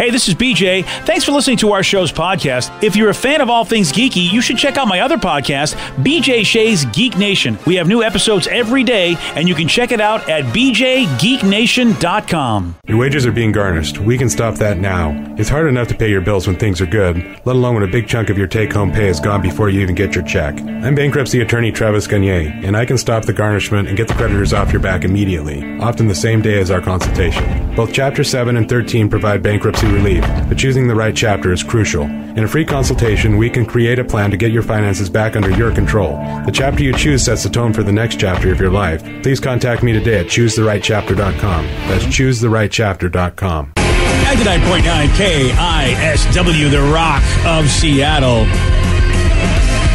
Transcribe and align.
Hey, 0.00 0.08
this 0.08 0.28
is 0.28 0.34
BJ. 0.34 0.82
Thanks 1.04 1.26
for 1.26 1.32
listening 1.32 1.58
to 1.58 1.72
our 1.72 1.82
show's 1.82 2.10
podcast. 2.10 2.82
If 2.82 2.96
you're 2.96 3.10
a 3.10 3.14
fan 3.14 3.42
of 3.42 3.50
all 3.50 3.66
things 3.66 3.92
geeky, 3.92 4.32
you 4.32 4.40
should 4.40 4.56
check 4.56 4.78
out 4.78 4.88
my 4.88 5.00
other 5.00 5.18
podcast, 5.18 5.74
BJ 6.02 6.42
Shea's 6.42 6.86
Geek 6.86 7.18
Nation. 7.18 7.58
We 7.66 7.74
have 7.74 7.86
new 7.86 8.02
episodes 8.02 8.46
every 8.46 8.82
day, 8.82 9.18
and 9.36 9.46
you 9.46 9.54
can 9.54 9.68
check 9.68 9.92
it 9.92 10.00
out 10.00 10.26
at 10.26 10.44
bjgeeknation.com. 10.54 12.76
Your 12.86 12.96
wages 12.96 13.26
are 13.26 13.32
being 13.32 13.52
garnished. 13.52 13.98
We 13.98 14.16
can 14.16 14.30
stop 14.30 14.54
that 14.54 14.78
now. 14.78 15.10
It's 15.36 15.50
hard 15.50 15.68
enough 15.68 15.88
to 15.88 15.94
pay 15.94 16.08
your 16.08 16.22
bills 16.22 16.46
when 16.46 16.56
things 16.56 16.80
are 16.80 16.86
good, 16.86 17.16
let 17.44 17.56
alone 17.56 17.74
when 17.74 17.82
a 17.82 17.86
big 17.86 18.08
chunk 18.08 18.30
of 18.30 18.38
your 18.38 18.46
take 18.46 18.72
home 18.72 18.92
pay 18.92 19.08
is 19.08 19.20
gone 19.20 19.42
before 19.42 19.68
you 19.68 19.82
even 19.82 19.94
get 19.94 20.14
your 20.14 20.24
check. 20.24 20.58
I'm 20.58 20.94
bankruptcy 20.94 21.42
attorney 21.42 21.72
Travis 21.72 22.06
Gagne, 22.06 22.64
and 22.64 22.74
I 22.74 22.86
can 22.86 22.96
stop 22.96 23.26
the 23.26 23.34
garnishment 23.34 23.88
and 23.88 23.98
get 23.98 24.08
the 24.08 24.14
creditors 24.14 24.54
off 24.54 24.72
your 24.72 24.80
back 24.80 25.04
immediately, 25.04 25.78
often 25.78 26.08
the 26.08 26.14
same 26.14 26.40
day 26.40 26.58
as 26.58 26.70
our 26.70 26.80
consultation. 26.80 27.74
Both 27.76 27.92
Chapter 27.92 28.24
7 28.24 28.56
and 28.56 28.66
13 28.66 29.10
provide 29.10 29.42
bankruptcy 29.42 29.89
relief, 29.90 30.22
but 30.48 30.56
choosing 30.58 30.86
the 30.88 30.94
right 30.94 31.14
chapter 31.14 31.52
is 31.52 31.62
crucial. 31.62 32.02
In 32.02 32.44
a 32.44 32.48
free 32.48 32.64
consultation, 32.64 33.36
we 33.36 33.50
can 33.50 33.66
create 33.66 33.98
a 33.98 34.04
plan 34.04 34.30
to 34.30 34.36
get 34.36 34.52
your 34.52 34.62
finances 34.62 35.10
back 35.10 35.36
under 35.36 35.50
your 35.50 35.72
control. 35.74 36.12
The 36.46 36.52
chapter 36.52 36.82
you 36.82 36.92
choose 36.94 37.24
sets 37.24 37.42
the 37.42 37.50
tone 37.50 37.72
for 37.72 37.82
the 37.82 37.92
next 37.92 38.18
chapter 38.20 38.52
of 38.52 38.60
your 38.60 38.70
life. 38.70 39.02
Please 39.22 39.40
contact 39.40 39.82
me 39.82 39.92
today 39.92 40.20
at 40.20 40.26
choosetherightchapter.com. 40.26 41.64
That's 41.88 42.04
choosetherightchapter.com. 42.06 43.72
99.9 43.74 45.08
KISW, 45.08 46.70
the 46.70 46.82
rock 46.92 47.22
of 47.46 47.68
Seattle. 47.68 48.46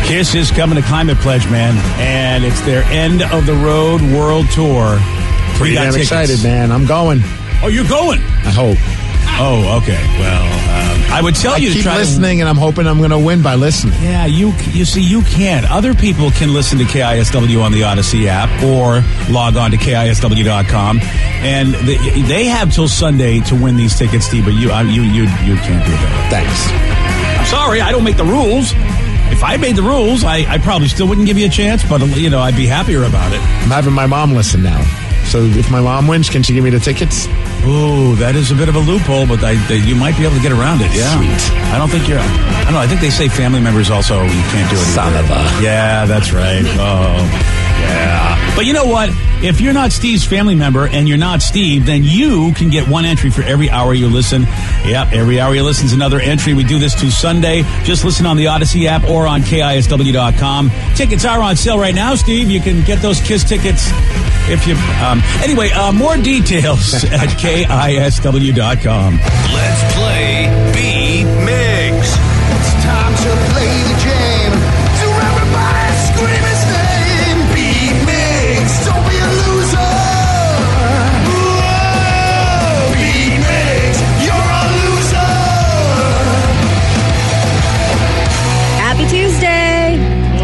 Kiss 0.07 0.35
is 0.35 0.51
coming 0.51 0.75
to 0.75 0.83
Climate 0.83 1.17
Pledge, 1.17 1.49
man, 1.49 1.73
and 1.99 2.43
it's 2.43 2.61
their 2.61 2.83
end 2.85 3.23
of 3.23 3.45
the 3.47 3.53
road 3.55 4.01
world 4.15 4.45
tour. 4.51 4.95
We 4.95 5.57
Pretty 5.57 5.75
damn 5.75 5.93
tickets. 5.93 6.11
excited, 6.11 6.43
man. 6.43 6.71
I'm 6.71 6.85
going. 6.85 7.21
Oh, 7.63 7.69
you're 7.71 7.87
going? 7.87 8.19
I 8.19 8.51
hope. 8.51 8.77
Oh, 9.37 9.79
okay. 9.81 10.01
Well, 10.17 10.43
um, 10.43 11.11
I 11.11 11.19
would 11.21 11.35
tell 11.35 11.53
I 11.53 11.57
you 11.57 11.69
to 11.69 11.73
keep 11.75 11.83
try 11.83 11.97
listening, 11.97 12.39
and 12.39 12.49
I'm 12.49 12.55
hoping 12.55 12.87
I'm 12.87 12.99
going 12.99 13.11
to 13.11 13.19
win 13.19 13.41
by 13.41 13.55
listening. 13.55 13.93
Yeah, 14.01 14.25
you 14.25 14.53
you 14.71 14.85
see, 14.85 15.01
you 15.01 15.23
can't. 15.23 15.69
Other 15.69 15.93
people 15.93 16.31
can 16.31 16.53
listen 16.53 16.77
to 16.79 16.85
KISW 16.85 17.61
on 17.61 17.71
the 17.73 17.81
Audacy 17.81 18.27
app 18.27 18.49
or 18.63 19.03
log 19.33 19.57
on 19.57 19.71
to 19.71 19.77
KISW.com, 19.77 20.99
and 21.01 21.73
they, 21.73 21.97
they 22.21 22.45
have 22.45 22.73
till 22.73 22.87
Sunday 22.87 23.41
to 23.41 23.55
win 23.55 23.75
these 23.75 23.97
tickets, 23.97 24.25
Steve. 24.25 24.45
But 24.45 24.53
you, 24.53 24.71
I, 24.71 24.83
you, 24.83 25.01
you, 25.01 25.23
you 25.23 25.55
can't 25.57 25.85
do 25.85 25.91
that. 25.91 26.27
Thanks. 26.31 27.39
I'm 27.39 27.45
sorry, 27.45 27.81
I 27.81 27.91
don't 27.91 28.03
make 28.05 28.17
the 28.17 28.23
rules. 28.25 28.71
If 29.31 29.43
I 29.43 29.57
made 29.57 29.75
the 29.75 29.83
rules, 29.83 30.23
I, 30.23 30.45
I 30.49 30.59
probably 30.59 30.87
still 30.87 31.07
wouldn't 31.09 31.27
give 31.27 31.37
you 31.37 31.47
a 31.47 31.49
chance, 31.49 31.83
but 31.83 31.99
you 32.15 32.29
know, 32.29 32.39
I'd 32.39 32.55
be 32.55 32.67
happier 32.67 33.03
about 33.03 33.33
it. 33.33 33.39
I'm 33.39 33.69
having 33.69 33.91
my 33.93 34.05
mom 34.05 34.33
listen 34.33 34.63
now. 34.63 34.79
So 35.25 35.41
if 35.43 35.69
my 35.71 35.81
mom 35.81 36.07
wins, 36.07 36.29
can 36.29 36.43
she 36.43 36.53
give 36.53 36.63
me 36.63 36.69
the 36.69 36.79
tickets? 36.79 37.27
Ooh, 37.65 38.15
that 38.17 38.35
is 38.35 38.51
a 38.51 38.55
bit 38.55 38.69
of 38.69 38.75
a 38.75 38.79
loophole, 38.79 39.25
but 39.27 39.43
I, 39.43 39.55
they, 39.67 39.77
you 39.77 39.95
might 39.95 40.15
be 40.17 40.23
able 40.23 40.35
to 40.35 40.41
get 40.41 40.51
around 40.51 40.81
it. 40.81 40.93
Yeah, 40.95 41.11
Sweet. 41.17 41.57
I 41.73 41.77
don't 41.77 41.89
think 41.89 42.07
you're. 42.07 42.19
I 42.19 42.63
don't 42.63 42.73
know. 42.73 42.79
I 42.79 42.87
think 42.87 43.01
they 43.01 43.09
say 43.09 43.27
family 43.27 43.59
members 43.59 43.89
also 43.89 44.21
you 44.23 44.29
can't 44.53 44.69
do 44.69 44.77
it. 44.77 44.85
Son 44.93 45.11
either. 45.13 45.19
of 45.25 45.29
a- 45.31 45.63
Yeah, 45.63 46.05
that's 46.05 46.31
right. 46.31 46.63
Oh, 46.63 47.17
yeah. 47.81 48.55
But 48.55 48.65
you 48.65 48.73
know 48.73 48.85
what? 48.85 49.09
If 49.43 49.59
you're 49.59 49.73
not 49.73 49.91
Steve's 49.91 50.23
family 50.23 50.55
member 50.55 50.87
and 50.87 51.09
you're 51.09 51.17
not 51.17 51.41
Steve, 51.41 51.85
then 51.85 52.03
you 52.05 52.53
can 52.53 52.69
get 52.69 52.87
one 52.87 53.03
entry 53.03 53.29
for 53.29 53.41
every 53.41 53.69
hour 53.69 53.93
you 53.93 54.07
listen. 54.07 54.43
Yep, 54.85 55.11
every 55.11 55.39
hour 55.41 55.53
you 55.53 55.61
listen 55.63 55.85
is 55.87 55.93
another 55.93 56.19
entry. 56.21 56.53
We 56.53 56.63
do 56.63 56.79
this 56.79 56.95
to 57.01 57.11
Sunday. 57.11 57.63
Just 57.83 58.05
listen 58.05 58.25
on 58.25 58.37
the 58.37 58.45
Audacy 58.45 58.85
app 58.85 59.03
or 59.09 59.27
on 59.27 59.41
KISW.com. 59.41 60.71
Tickets 60.95 61.25
are 61.25 61.41
on 61.41 61.55
sale 61.57 61.77
right 61.77 61.93
now, 61.93 62.15
Steve. 62.15 62.49
You 62.49 62.61
can 62.61 62.83
get 62.85 63.01
those 63.01 63.19
KISS 63.19 63.43
tickets 63.43 63.89
if 64.49 64.67
you. 64.67 64.75
Um, 65.03 65.21
anyway, 65.43 65.69
uh, 65.71 65.91
more 65.91 66.17
details 66.17 67.03
at 67.11 67.29
KISW.com. 67.41 69.17
Let's 69.17 69.81
play 69.95 70.49
B 70.73 71.23
Migs. 71.45 72.09
It's 72.55 72.73
time 72.83 73.13
to 73.15 73.31
play 73.53 73.73
the 73.89 73.97
game. 74.05 74.53
So 75.01 75.07
everybody 75.09 75.93
scream 76.09 76.43
his 76.45 76.63
name. 76.75 77.39
B 77.55 77.57
Migs. 78.05 78.73
Don't 78.85 79.03
be 79.09 79.17
a 79.17 79.29
loser. 79.41 79.91
Whoa, 81.25 82.93
B 82.93 82.97
Migs. 83.41 83.99
You're 84.25 84.35
a 84.35 84.63
loser. 84.77 85.33
Happy 88.81 89.05
Tuesday. 89.09 89.97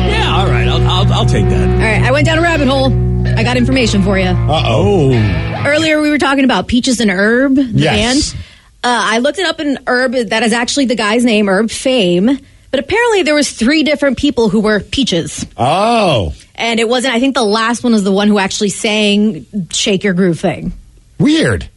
Yeah, 0.10 0.36
all 0.38 0.48
right. 0.48 0.68
I'll, 0.68 0.82
I'll, 0.88 1.14
I'll 1.14 1.26
take 1.26 1.48
that. 1.50 1.70
All 1.70 1.78
right, 1.78 2.02
I 2.02 2.12
went 2.12 2.26
down 2.26 2.38
a 2.40 2.42
rabbit 2.42 2.68
hole. 2.68 3.11
Got 3.52 3.58
information 3.58 4.02
for 4.02 4.18
you. 4.18 4.28
Uh 4.28 4.64
Oh. 4.66 5.64
Earlier, 5.68 6.02
we 6.02 6.10
were 6.10 6.18
talking 6.18 6.46
about 6.46 6.70
Peaches 6.70 7.02
and 7.02 7.12
Herb, 7.12 7.56
the 7.56 7.64
Yes. 7.64 8.32
band. 8.32 8.44
Uh, 8.82 9.00
I 9.12 9.18
looked 9.18 9.40
it 9.40 9.46
up 9.46 9.60
in 9.60 9.78
Herb. 9.88 10.14
That 10.14 10.42
is 10.44 10.54
actually 10.54 10.86
the 10.86 10.96
guy's 10.96 11.26
name, 11.26 11.50
Herb 11.50 11.70
Fame. 11.70 12.40
But 12.72 12.80
apparently, 12.80 13.24
there 13.24 13.36
was 13.36 13.52
three 13.52 13.84
different 13.84 14.18
people 14.18 14.48
who 14.48 14.62
were 14.62 14.80
Peaches, 14.80 15.46
Oh, 15.58 16.34
and 16.56 16.80
it 16.80 16.88
wasn't. 16.88 17.14
I 17.14 17.20
think 17.20 17.36
the 17.36 17.44
last 17.44 17.84
one 17.84 17.92
was 17.92 18.06
the 18.06 18.12
one 18.14 18.30
who 18.30 18.40
actually 18.40 18.70
sang 18.70 19.46
"Shake 19.74 20.06
Your 20.06 20.14
Groove" 20.14 20.40
thing. 20.40 20.72
weird. 21.20 21.68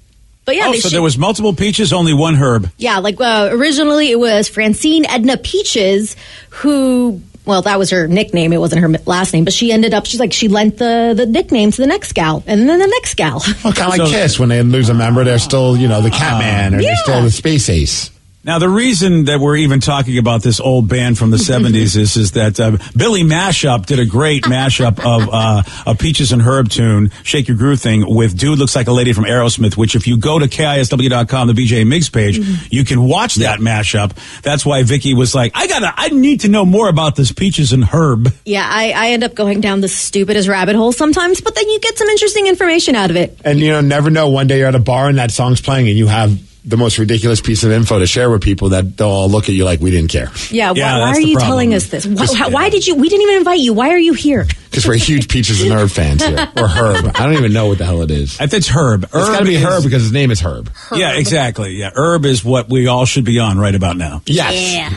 But 0.44 0.54
yeah, 0.54 0.66
oh, 0.68 0.74
so 0.74 0.90
sh- 0.90 0.92
there 0.92 1.02
was 1.02 1.18
multiple 1.18 1.54
peaches, 1.54 1.92
only 1.92 2.14
one 2.14 2.36
herb. 2.36 2.70
Yeah, 2.78 2.98
like 3.00 3.20
uh, 3.20 3.48
originally 3.50 4.12
it 4.12 4.20
was 4.20 4.48
Francine 4.48 5.06
Edna 5.06 5.38
Peaches, 5.38 6.14
who, 6.50 7.20
well, 7.46 7.62
that 7.62 7.78
was 7.78 7.90
her 7.90 8.06
nickname. 8.08 8.52
It 8.52 8.58
wasn't 8.58 8.82
her 8.82 8.88
last 9.06 9.32
name, 9.32 9.44
but 9.44 9.52
she 9.52 9.70
ended 9.72 9.92
up, 9.94 10.06
she's 10.06 10.20
like, 10.20 10.32
she 10.32 10.48
lent 10.48 10.78
the, 10.78 11.14
the 11.16 11.26
nickname 11.26 11.70
to 11.70 11.80
the 11.82 11.86
next 11.86 12.12
gal, 12.14 12.42
and 12.46 12.68
then 12.68 12.78
the 12.78 12.86
next 12.86 13.14
gal. 13.16 13.42
Well, 13.64 13.72
kind 13.72 13.92
of 13.92 13.98
like 13.98 14.00
So- 14.00 14.06
Kiss 14.06 14.38
when 14.38 14.48
they 14.48 14.62
lose 14.62 14.88
a 14.88 14.94
member, 14.94 15.24
they're 15.24 15.38
still, 15.38 15.76
you 15.76 15.88
know, 15.88 16.00
the 16.00 16.10
Catman 16.10 16.74
or 16.74 16.80
Yeah. 16.80 16.88
they're 16.88 16.96
still 16.96 17.22
the 17.22 17.30
Space 17.30 17.68
Ace. 17.68 18.10
Now, 18.44 18.58
the 18.58 18.68
reason 18.68 19.24
that 19.24 19.40
we're 19.40 19.56
even 19.56 19.80
talking 19.80 20.18
about 20.18 20.42
this 20.42 20.60
old 20.60 20.86
band 20.86 21.16
from 21.16 21.30
the 21.30 21.36
70s 21.50 21.96
is, 21.96 22.16
is 22.16 22.32
that 22.32 22.60
uh, 22.60 22.76
Billy 22.94 23.22
Mashup 23.22 23.86
did 23.86 23.98
a 23.98 24.04
great 24.04 24.44
mashup 24.44 24.98
of 25.00 25.30
uh, 25.32 25.62
a 25.86 25.94
Peaches 25.94 26.30
and 26.30 26.42
Herb 26.42 26.68
tune, 26.68 27.10
Shake 27.22 27.48
Your 27.48 27.56
Groove 27.56 27.80
thing, 27.80 28.04
with 28.06 28.36
Dude 28.38 28.58
Looks 28.58 28.76
Like 28.76 28.86
a 28.86 28.92
Lady 28.92 29.14
from 29.14 29.24
Aerosmith, 29.24 29.78
which 29.78 29.94
if 29.94 30.06
you 30.06 30.18
go 30.18 30.38
to 30.38 30.46
KISW.com, 30.46 31.48
the 31.48 31.54
BJ 31.54 31.86
Mix 31.86 32.10
page, 32.10 32.38
you 32.70 32.84
can 32.84 33.02
watch 33.02 33.36
that 33.36 33.60
mashup. 33.60 34.12
That's 34.42 34.66
why 34.66 34.82
Vicky 34.82 35.14
was 35.14 35.34
like, 35.34 35.52
I 35.54 35.66
gotta, 35.66 35.94
I 35.96 36.10
need 36.10 36.40
to 36.42 36.48
know 36.48 36.66
more 36.66 36.90
about 36.90 37.16
this 37.16 37.32
Peaches 37.32 37.72
and 37.72 37.82
Herb. 37.82 38.28
yeah, 38.44 38.68
I, 38.68 38.92
I 38.92 39.08
end 39.12 39.24
up 39.24 39.34
going 39.34 39.62
down 39.62 39.80
the 39.80 39.88
stupidest 39.88 40.48
rabbit 40.48 40.76
hole 40.76 40.92
sometimes, 40.92 41.40
but 41.40 41.54
then 41.54 41.66
you 41.70 41.80
get 41.80 41.96
some 41.96 42.08
interesting 42.08 42.46
information 42.46 42.94
out 42.94 43.08
of 43.08 43.16
it. 43.16 43.40
And, 43.42 43.58
you 43.58 43.68
know, 43.70 43.80
never 43.80 44.10
know. 44.10 44.28
One 44.28 44.46
day 44.46 44.58
you're 44.58 44.68
at 44.68 44.74
a 44.74 44.80
bar 44.80 45.08
and 45.08 45.16
that 45.16 45.30
song's 45.30 45.62
playing 45.62 45.88
and 45.88 45.96
you 45.96 46.08
have 46.08 46.38
the 46.66 46.76
most 46.78 46.98
ridiculous 46.98 47.40
piece 47.42 47.62
of 47.62 47.70
info 47.70 47.98
to 47.98 48.06
share 48.06 48.30
with 48.30 48.42
people 48.42 48.70
that 48.70 48.96
they'll 48.96 49.08
all 49.08 49.28
look 49.28 49.44
at 49.50 49.54
you 49.54 49.64
like 49.66 49.80
we 49.80 49.90
didn't 49.90 50.10
care. 50.10 50.30
Yeah, 50.50 50.72
Yeah, 50.74 50.98
why, 50.98 51.00
why 51.00 51.08
are 51.10 51.20
you 51.20 51.34
problem. 51.36 51.50
telling 51.50 51.74
us 51.74 51.86
this? 51.88 52.06
Why, 52.06 52.14
Just- 52.14 52.34
how- 52.36 52.48
why 52.50 52.70
did 52.70 52.86
you, 52.86 52.94
we 52.94 53.08
didn't 53.10 53.22
even 53.22 53.36
invite 53.36 53.60
you. 53.60 53.74
Why 53.74 53.90
are 53.90 53.98
you 53.98 54.14
here? 54.14 54.46
Because 54.70 54.86
we're 54.88 54.96
huge 54.96 55.28
Peaches 55.28 55.62
and 55.62 55.72
Herb 55.72 55.90
fans 55.90 56.24
here. 56.24 56.48
Or 56.56 56.66
Herb. 56.66 57.12
I 57.14 57.24
don't 57.26 57.34
even 57.34 57.52
know 57.52 57.66
what 57.66 57.78
the 57.78 57.84
hell 57.84 58.00
it 58.02 58.10
is. 58.10 58.40
If 58.40 58.54
it's 58.54 58.66
Herb. 58.68 59.04
It's 59.04 59.12
got 59.12 59.40
to 59.40 59.44
be 59.44 59.56
is- 59.56 59.62
Herb 59.62 59.84
because 59.84 60.02
his 60.02 60.12
name 60.12 60.30
is 60.30 60.40
Herb. 60.40 60.70
Yeah, 60.94 61.12
exactly. 61.18 61.72
Yeah, 61.76 61.90
Herb 61.94 62.24
is 62.24 62.42
what 62.44 62.68
we 62.70 62.86
all 62.86 63.04
should 63.04 63.24
be 63.24 63.38
on 63.38 63.58
right 63.58 63.74
about 63.74 63.96
now. 63.96 64.22
Yes. 64.26 64.72
Yeah. 64.74 64.96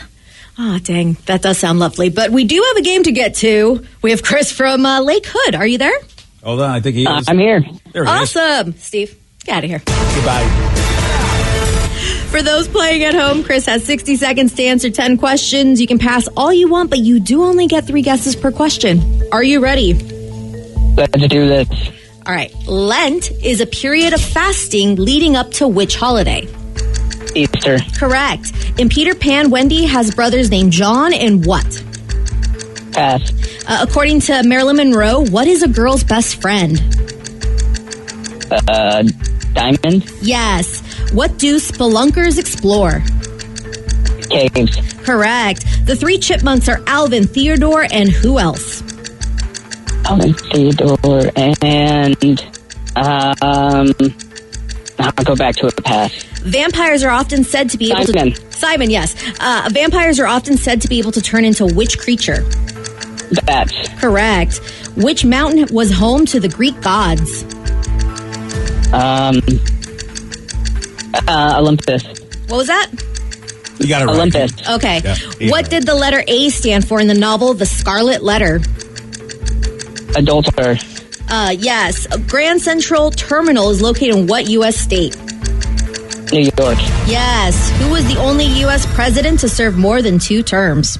Oh, 0.58 0.78
dang. 0.78 1.18
That 1.26 1.42
does 1.42 1.58
sound 1.58 1.78
lovely. 1.80 2.08
But 2.08 2.30
we 2.32 2.44
do 2.44 2.64
have 2.68 2.76
a 2.78 2.82
game 2.82 3.02
to 3.04 3.12
get 3.12 3.34
to. 3.36 3.84
We 4.02 4.10
have 4.10 4.22
Chris 4.24 4.50
from 4.50 4.84
uh, 4.86 5.00
Lake 5.02 5.26
Hood. 5.28 5.54
Are 5.54 5.66
you 5.66 5.78
there? 5.78 5.96
Hold 6.42 6.60
on, 6.62 6.70
I 6.70 6.80
think 6.80 6.96
he 6.96 7.02
is. 7.04 7.28
I'm 7.28 7.38
here. 7.38 7.60
There 7.92 8.04
he 8.04 8.10
is. 8.22 8.36
Awesome. 8.36 8.72
Steve. 8.78 9.16
Get 9.44 9.58
out 9.58 9.64
of 9.64 9.70
here. 9.70 9.82
Goodbye. 9.86 10.94
For 12.30 12.42
those 12.42 12.68
playing 12.68 13.04
at 13.04 13.14
home, 13.14 13.42
Chris 13.42 13.64
has 13.64 13.84
60 13.84 14.16
seconds 14.16 14.54
to 14.56 14.62
answer 14.62 14.90
10 14.90 15.16
questions. 15.16 15.80
You 15.80 15.86
can 15.86 15.98
pass 15.98 16.28
all 16.36 16.52
you 16.52 16.68
want, 16.68 16.90
but 16.90 16.98
you 16.98 17.20
do 17.20 17.42
only 17.42 17.66
get 17.66 17.86
three 17.86 18.02
guesses 18.02 18.36
per 18.36 18.52
question. 18.52 19.22
Are 19.32 19.42
you 19.42 19.60
ready? 19.60 19.94
Let's 20.94 21.26
do 21.26 21.48
this. 21.48 21.68
All 22.26 22.34
right. 22.34 22.54
Lent 22.66 23.30
is 23.42 23.62
a 23.62 23.66
period 23.66 24.12
of 24.12 24.20
fasting 24.20 24.96
leading 24.96 25.36
up 25.36 25.52
to 25.52 25.66
which 25.66 25.96
holiday? 25.96 26.46
Easter. 27.34 27.78
Correct. 27.98 28.52
In 28.78 28.90
Peter 28.90 29.14
Pan, 29.14 29.48
Wendy 29.48 29.86
has 29.86 30.14
brothers 30.14 30.50
named 30.50 30.72
John 30.72 31.14
and 31.14 31.46
what? 31.46 31.82
Pass. 32.92 33.32
Uh, 33.66 33.86
according 33.88 34.20
to 34.20 34.42
Marilyn 34.42 34.76
Monroe, 34.76 35.24
what 35.24 35.48
is 35.48 35.62
a 35.62 35.68
girl's 35.68 36.04
best 36.04 36.42
friend? 36.42 36.78
Uh, 38.50 39.02
diamond. 39.54 40.10
Yes. 40.20 40.82
What 41.12 41.38
do 41.38 41.56
spelunkers 41.56 42.38
explore? 42.38 43.02
Caves. 44.28 44.76
Correct. 45.04 45.64
The 45.86 45.96
three 45.96 46.18
chipmunks 46.18 46.68
are 46.68 46.82
Alvin, 46.86 47.26
Theodore, 47.26 47.86
and 47.90 48.10
who 48.10 48.38
else? 48.38 48.82
Alvin 50.04 50.34
Theodore 50.34 51.30
and 51.36 52.40
um 53.42 53.94
I'll 55.00 55.24
go 55.24 55.36
back 55.36 55.54
to 55.56 55.66
a 55.68 55.72
pass. 55.82 56.12
Vampires 56.42 57.04
are 57.04 57.10
often 57.10 57.44
said 57.44 57.70
to 57.70 57.78
be 57.78 57.92
able 57.92 58.04
Simon. 58.04 58.32
to. 58.32 58.52
Simon, 58.52 58.90
yes. 58.90 59.14
Uh, 59.38 59.68
vampires 59.72 60.18
are 60.18 60.26
often 60.26 60.56
said 60.56 60.80
to 60.82 60.88
be 60.88 60.98
able 60.98 61.12
to 61.12 61.22
turn 61.22 61.44
into 61.44 61.64
which 61.66 61.98
creature? 61.98 62.42
Bats. 63.44 63.72
Correct. 64.00 64.58
Which 64.96 65.24
mountain 65.24 65.72
was 65.74 65.92
home 65.92 66.26
to 66.26 66.40
the 66.40 66.48
Greek 66.48 66.80
gods? 66.80 67.44
Um 68.92 69.40
uh, 71.14 71.56
Olympus. 71.58 72.04
What 72.48 72.58
was 72.58 72.66
that? 72.68 72.90
You 73.78 73.88
got 73.88 74.02
it 74.02 74.06
right. 74.06 74.14
Olympus. 74.16 74.68
Okay. 74.68 75.00
Yeah. 75.04 75.50
What 75.50 75.70
did 75.70 75.86
the 75.86 75.94
letter 75.94 76.22
A 76.26 76.48
stand 76.50 76.86
for 76.86 77.00
in 77.00 77.06
the 77.06 77.14
novel 77.14 77.54
The 77.54 77.66
Scarlet 77.66 78.22
Letter? 78.22 78.60
Adulterer. 80.16 80.76
Uh, 81.28 81.54
yes. 81.56 82.06
Grand 82.28 82.60
Central 82.60 83.10
Terminal 83.10 83.70
is 83.70 83.80
located 83.82 84.16
in 84.16 84.26
what 84.26 84.48
U.S. 84.48 84.76
state? 84.76 85.16
New 86.32 86.50
York. 86.58 86.78
Yes. 87.06 87.70
Who 87.80 87.90
was 87.90 88.06
the 88.06 88.18
only 88.18 88.46
U.S. 88.60 88.86
president 88.94 89.40
to 89.40 89.48
serve 89.48 89.76
more 89.78 90.02
than 90.02 90.18
two 90.18 90.42
terms? 90.42 90.98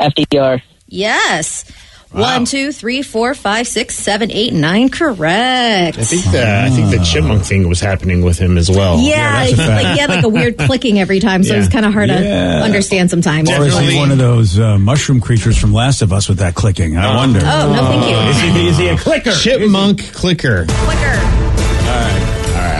FDR. 0.00 0.62
Yes. 0.86 1.64
One, 2.12 2.44
two, 2.44 2.72
three, 2.72 3.02
four, 3.02 3.34
five, 3.34 3.66
six, 3.66 3.94
seven, 3.96 4.30
eight, 4.30 4.52
nine. 4.52 4.88
Correct. 4.90 5.98
I 5.98 6.04
think 6.04 6.24
the 6.30 6.62
I 6.64 6.70
think 6.70 6.90
the 6.90 7.02
chipmunk 7.04 7.44
thing 7.44 7.68
was 7.68 7.80
happening 7.80 8.22
with 8.22 8.38
him 8.38 8.58
as 8.58 8.70
well. 8.70 8.98
Yeah, 9.00 9.44
that's 9.46 9.52
a 9.52 9.56
he's 9.56 9.68
like, 9.68 9.86
he 9.94 9.98
had 9.98 10.10
like 10.10 10.24
a 10.24 10.28
weird 10.28 10.58
clicking 10.66 10.98
every 11.00 11.20
time, 11.20 11.42
so 11.42 11.54
Yeah. 11.54 11.60
it's 11.60 11.72
kind 11.72 11.86
of 11.86 11.92
hard 11.92 12.10
Yeah. 12.10 12.20
to 12.58 12.64
understand 12.64 13.10
sometimes. 13.10 13.50
Or 13.50 13.64
is 13.64 13.78
he 13.78 13.96
one 13.96 14.10
of 14.10 14.18
those 14.18 14.58
uh, 14.58 14.78
mushroom 14.78 15.20
creatures 15.20 15.56
from 15.56 15.72
Last 15.72 16.02
of 16.02 16.12
Us 16.12 16.28
with 16.28 16.38
that 16.38 16.54
clicking? 16.54 16.96
I 16.96 17.16
wonder. 17.16 17.40
Oh, 17.42 17.72
no, 17.74 17.86
thank 17.86 18.04
Is 18.36 18.42
you. 18.42 18.50
he, 18.52 18.68
is 18.68 18.76
he 18.78 18.88
a 18.88 18.96
clicker? 18.96 19.32
Chipmunk 19.32 20.12
clicker. 20.12 20.66
Clicker. 20.68 21.41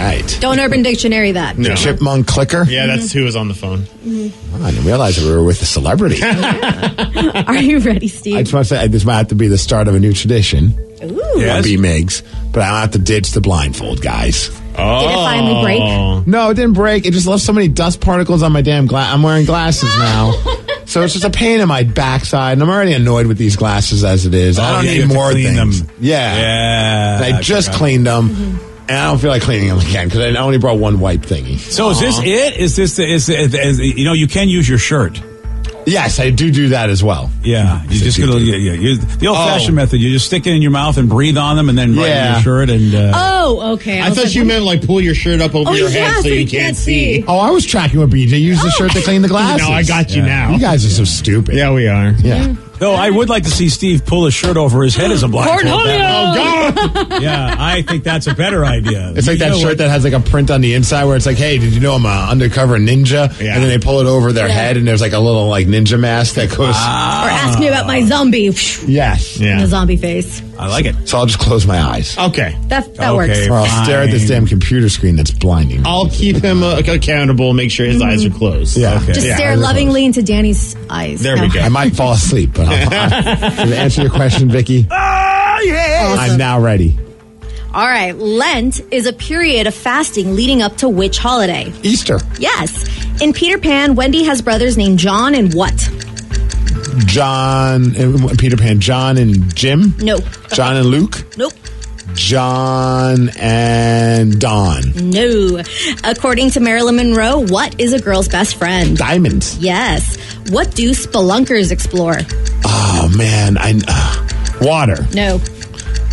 All 0.03 0.09
right. 0.09 0.39
Don't 0.41 0.59
Urban 0.59 0.83
Dictionary 0.83 1.33
that. 1.33 1.57
No. 1.59 1.75
Chipmunk 1.77 2.27
clicker. 2.27 2.65
Yeah, 2.65 2.87
that's 2.87 3.13
who 3.13 3.23
was 3.25 3.37
on 3.37 3.47
the 3.49 3.55
phone. 3.55 3.81
Mm-hmm. 4.05 4.63
Oh, 4.63 4.67
I 4.67 4.71
didn't 4.73 4.87
realize 4.87 5.19
we 5.23 5.31
were 5.31 5.45
with 5.45 5.63
a 5.63 5.65
celebrity. 5.67 6.21
Are 7.47 7.57
you 7.57 7.79
ready, 7.79 8.09
Steve? 8.09 8.37
I 8.37 8.43
just 8.43 8.53
want 8.53 8.67
to 8.67 8.75
say 8.77 8.87
this 8.89 9.05
might 9.05 9.17
have 9.19 9.29
to 9.29 9.35
be 9.35 9.47
the 9.49 9.59
start 9.59 9.87
of 9.89 9.95
a 9.95 10.01
new 10.01 10.13
tradition. 10.13 10.75
Ooh. 11.05 11.21
Yes. 11.37 11.65
B 11.65 11.77
Migs, 11.77 12.23
but 12.53 12.63
I 12.63 12.71
don't 12.71 12.81
have 12.81 12.91
to 12.93 12.99
ditch 12.99 13.31
the 13.33 13.41
blindfold, 13.41 14.03
guys. 14.03 14.51
Oh. 14.77 15.01
Did 15.01 15.11
it 15.11 15.15
finally 15.15 15.63
break? 15.63 16.27
No, 16.27 16.51
it 16.51 16.55
didn't 16.55 16.75
break. 16.75 17.07
It 17.07 17.13
just 17.13 17.27
left 17.27 17.43
so 17.43 17.53
many 17.53 17.69
dust 17.69 18.01
particles 18.01 18.43
on 18.43 18.53
my 18.53 18.63
damn 18.63 18.87
glass. 18.87 19.13
I'm 19.13 19.23
wearing 19.23 19.45
glasses 19.45 19.97
now. 19.99 20.33
So 20.85 21.01
it's 21.03 21.15
just 21.15 21.25
a 21.25 21.31
pain 21.31 21.61
in 21.61 21.69
my 21.69 21.85
backside, 21.85 22.55
and 22.55 22.63
I'm 22.63 22.69
already 22.69 22.93
annoyed 22.93 23.27
with 23.27 23.39
these 23.39 23.57
glasses 23.57 24.05
as 24.05 24.27
it 24.27 24.35
is. 24.35 24.59
I 24.59 24.69
Oh, 24.69 24.73
don't 24.75 24.85
yeah, 24.85 24.91
you 24.91 24.97
need 24.97 25.01
have 25.03 25.11
to 25.11 25.15
more 25.15 25.31
clean 25.31 25.55
things. 25.55 25.83
them. 25.87 25.97
Yeah, 26.01 26.37
Yeah. 26.37 27.23
And 27.25 27.37
I, 27.37 27.41
just 27.41 27.69
forgot. 27.69 27.79
cleaned 27.79 28.07
them, 28.07 28.29
mm-hmm. 28.29 28.72
And 28.93 29.01
I 29.01 29.07
don't 29.09 29.19
feel 29.19 29.31
like 29.31 29.43
cleaning 29.43 29.69
them 29.69 29.79
again 29.79 30.09
because 30.09 30.21
I 30.37 30.39
only 30.41 30.59
brought 30.59 30.79
one 30.79 31.01
wipe 31.01 31.23
thingy. 31.23 31.59
So 31.59 31.91
is 31.91 32.01
this 32.01 32.19
it? 32.21 32.57
Is 32.59 32.77
this 32.77 32.97
the, 32.97 33.05
is, 33.11 33.29
is, 33.29 33.55
is 33.55 33.79
you 33.81 34.05
know 34.05 34.13
you 34.13 34.29
can 34.29 34.49
use 34.49 34.69
your 34.69 34.79
shirt? 34.79 35.21
Yes, 35.85 36.21
I 36.21 36.31
do 36.31 36.53
do 36.53 36.69
that 36.69 36.91
as 36.91 37.03
well. 37.03 37.29
Yeah, 37.43 37.83
you 37.87 37.99
just 37.99 38.17
gonna 38.21 38.37
yeah, 38.39 38.55
yeah, 38.55 38.73
you, 38.75 38.97
the 38.99 39.27
old 39.27 39.37
fashioned 39.37 39.73
Oh. 39.73 39.83
method. 39.83 40.01
You 40.01 40.11
just 40.11 40.27
stick 40.27 40.47
it 40.47 40.53
in 40.55 40.63
your 40.63 40.71
mouth 40.71 40.97
and 40.97 41.09
breathe 41.09 41.37
on 41.37 41.57
them, 41.57 41.69
and 41.69 41.77
then 41.77 41.97
write 41.97 42.05
in 42.05 42.11
Yeah. 42.13 42.33
your 42.35 42.43
shirt. 42.43 42.71
And 42.71 42.95
uh, 42.95 43.13
Oh, 43.15 43.73
okay. 43.73 44.01
I 44.01 44.09
was 44.11 44.17
thought 44.19 44.27
like, 44.27 44.35
you 44.37 44.45
meant 44.45 44.63
like 44.65 44.87
pull 44.87 45.01
your 45.01 45.17
shirt 45.17 45.41
up 45.41 45.57
over 45.57 45.71
Oh, 45.71 45.75
your 45.75 45.89
yeah, 45.89 46.13
head 46.13 46.23
so 46.23 46.29
you 46.29 46.47
can't 46.47 46.77
see. 46.77 47.25
Oh, 47.27 47.39
I 47.39 47.51
was 47.51 47.67
tracking 47.67 47.99
with 47.99 48.13
BJ. 48.13 48.41
Use 48.41 48.63
the 48.63 48.71
shirt 48.71 48.93
to 48.93 49.01
clean 49.03 49.23
the 49.23 49.29
glasses. 49.35 49.67
No, 49.67 49.75
I 49.75 49.83
got 49.83 50.11
you 50.11 50.23
Yeah. 50.23 50.29
now. 50.29 50.53
You 50.53 50.61
guys 50.61 50.85
are 50.85 50.91
so 50.91 51.03
stupid. 51.05 51.57
Yeah, 51.57 51.73
we 51.73 51.89
are. 51.89 52.11
Yeah. 52.11 52.55
Though 52.83 52.95
I 52.95 53.09
would 53.11 53.29
like 53.29 53.45
to 53.45 53.51
see 53.51 53.69
Steve 53.69 54.05
pull 54.05 54.25
his 54.27 54.35
shirt 54.35 54.57
over 54.57 54.83
his 54.83 54.95
head 54.97 55.11
as 55.11 55.23
a 55.23 55.29
blindfold. 55.29 55.63
Cornholio! 55.65 55.83
Oh, 55.85 56.73
that- 56.75 57.19
yeah, 57.23 57.55
I 57.59 57.83
think 57.83 58.05
that's 58.05 58.27
a 58.27 58.35
better 58.35 58.65
idea. 58.65 59.13
It's 59.15 59.27
like 59.27 59.39
You 59.39 59.45
that 59.47 59.57
shirt 59.57 59.65
what? 59.65 59.79
that 59.79 59.89
has 59.91 60.05
like 60.05 60.13
a 60.13 60.21
print 60.21 60.51
on 60.51 60.61
the 60.61 60.75
inside 60.75 61.05
where 61.05 61.17
it's 61.17 61.27
like, 61.27 61.37
"Hey, 61.37 61.59
did 61.59 61.73
you 61.73 61.81
know 61.81 61.95
I'm 61.95 62.05
an 62.07 62.29
undercover 62.29 62.79
ninja?" 62.79 63.29
Yeah. 63.41 63.55
And 63.55 63.63
then 63.63 63.69
they 63.69 63.79
pull 63.79 64.01
it 64.01 64.07
over 64.07 64.33
their 64.33 64.49
head, 64.49 64.77
and 64.77 64.87
there's 64.87 65.01
like 65.01 65.13
a 65.13 65.19
little 65.19 65.49
like 65.49 65.67
ninja 65.67 65.99
mask 65.99 66.35
that 66.35 66.51
goes. 66.51 66.75
Ah. 66.77 67.27
Or 67.27 67.31
ask 67.31 67.59
me 67.59 67.69
about 67.69 67.87
my 67.87 68.03
zombie. 68.05 68.51
yes. 68.87 69.37
The 69.37 69.45
Yeah. 69.45 69.67
zombie 69.67 69.97
face. 69.97 70.43
I 70.63 70.69
like 70.69 70.85
it. 70.87 70.95
So 71.09 71.19
I'll 71.19 71.27
just 71.27 71.39
close 71.41 71.67
my 71.67 71.81
eyes, 71.81 72.17
Okay. 72.17 72.57
That 72.69 72.95
that 72.97 73.11
Okay. 73.11 73.17
works. 73.17 73.49
or 73.49 73.55
I'll 73.55 73.85
stare 73.85 74.03
at 74.03 74.11
this 74.11 74.29
damn 74.29 74.47
computer 74.47 74.89
screen 74.89 75.17
that's 75.17 75.31
blinding. 75.31 75.79
me. 75.83 75.89
I'll 75.89 76.09
keep 76.09 76.37
him 76.37 76.63
uh, 76.63 76.79
accountable. 76.87 77.53
Make 77.53 77.71
sure 77.71 77.87
his 77.87 78.01
eyes 78.01 78.25
are 78.25 78.31
closed. 78.31 78.77
Yeah. 78.77 78.97
Okay. 79.03 79.13
Just 79.13 79.27
Yeah, 79.27 79.37
stare 79.37 79.53
eyes 79.53 79.59
are 79.59 79.61
lovingly 79.61 80.05
into 80.05 80.23
Danny's 80.23 80.77
eyes. 80.89 81.21
There 81.23 81.37
now. 81.37 81.43
we 81.43 81.49
go. 81.49 81.61
I 81.61 81.69
might 81.69 81.95
fall 81.97 82.13
asleep, 82.13 82.51
but 82.55 82.69
I'll, 82.69 82.75
I, 83.63 83.65
to 83.67 83.77
answer 83.77 84.03
your 84.03 84.11
question, 84.11 84.49
Vicky, 84.51 84.87
I'm 84.91 86.39
now 86.39 86.61
ready. 86.61 86.99
All 87.75 87.87
right. 87.87 88.13
Lent 88.17 88.81
is 88.93 89.07
a 89.07 89.13
period 89.15 89.67
of 89.67 89.75
fasting 89.75 90.35
leading 90.37 90.61
up 90.63 90.77
to 90.79 90.89
which 90.89 91.19
holiday? 91.19 91.73
Easter, 91.83 92.21
Yes. 92.39 92.89
In 93.23 93.33
Peter 93.33 93.57
Pan, 93.59 93.95
Wendy 93.95 94.25
has 94.25 94.43
brothers 94.43 94.77
named 94.77 94.99
John 94.99 95.35
and 95.35 95.55
what? 95.55 95.89
John, 97.07 97.97
uh, 97.97 98.35
Peter 98.39 98.57
Pan, 98.57 98.81
John 98.81 99.17
and 99.19 99.55
Jim, 99.55 99.95
No. 99.99 100.19
John 100.53 100.77
and 100.77 100.87
Luke, 100.87 101.25
Nope. 101.37 101.53
John 102.15 103.31
and 103.39 104.39
Don, 104.41 104.83
No. 105.11 105.63
According 106.05 106.51
to 106.51 106.61
Marilyn 106.61 106.97
Monroe, 106.97 107.39
what 107.47 107.81
is 107.81 107.93
a 107.95 108.01
girl's 108.01 108.29
best 108.29 108.57
friend? 108.57 108.97
Diamond. 108.97 109.57
Yes. 109.59 110.17
What 110.51 110.75
do 110.75 110.91
spelunkers 110.91 111.71
explore? 111.71 112.19
Oh 112.65 113.11
man, 113.17 113.57
I 113.59 113.81
uh, 113.89 114.65
water, 114.67 115.07
No. 115.15 115.41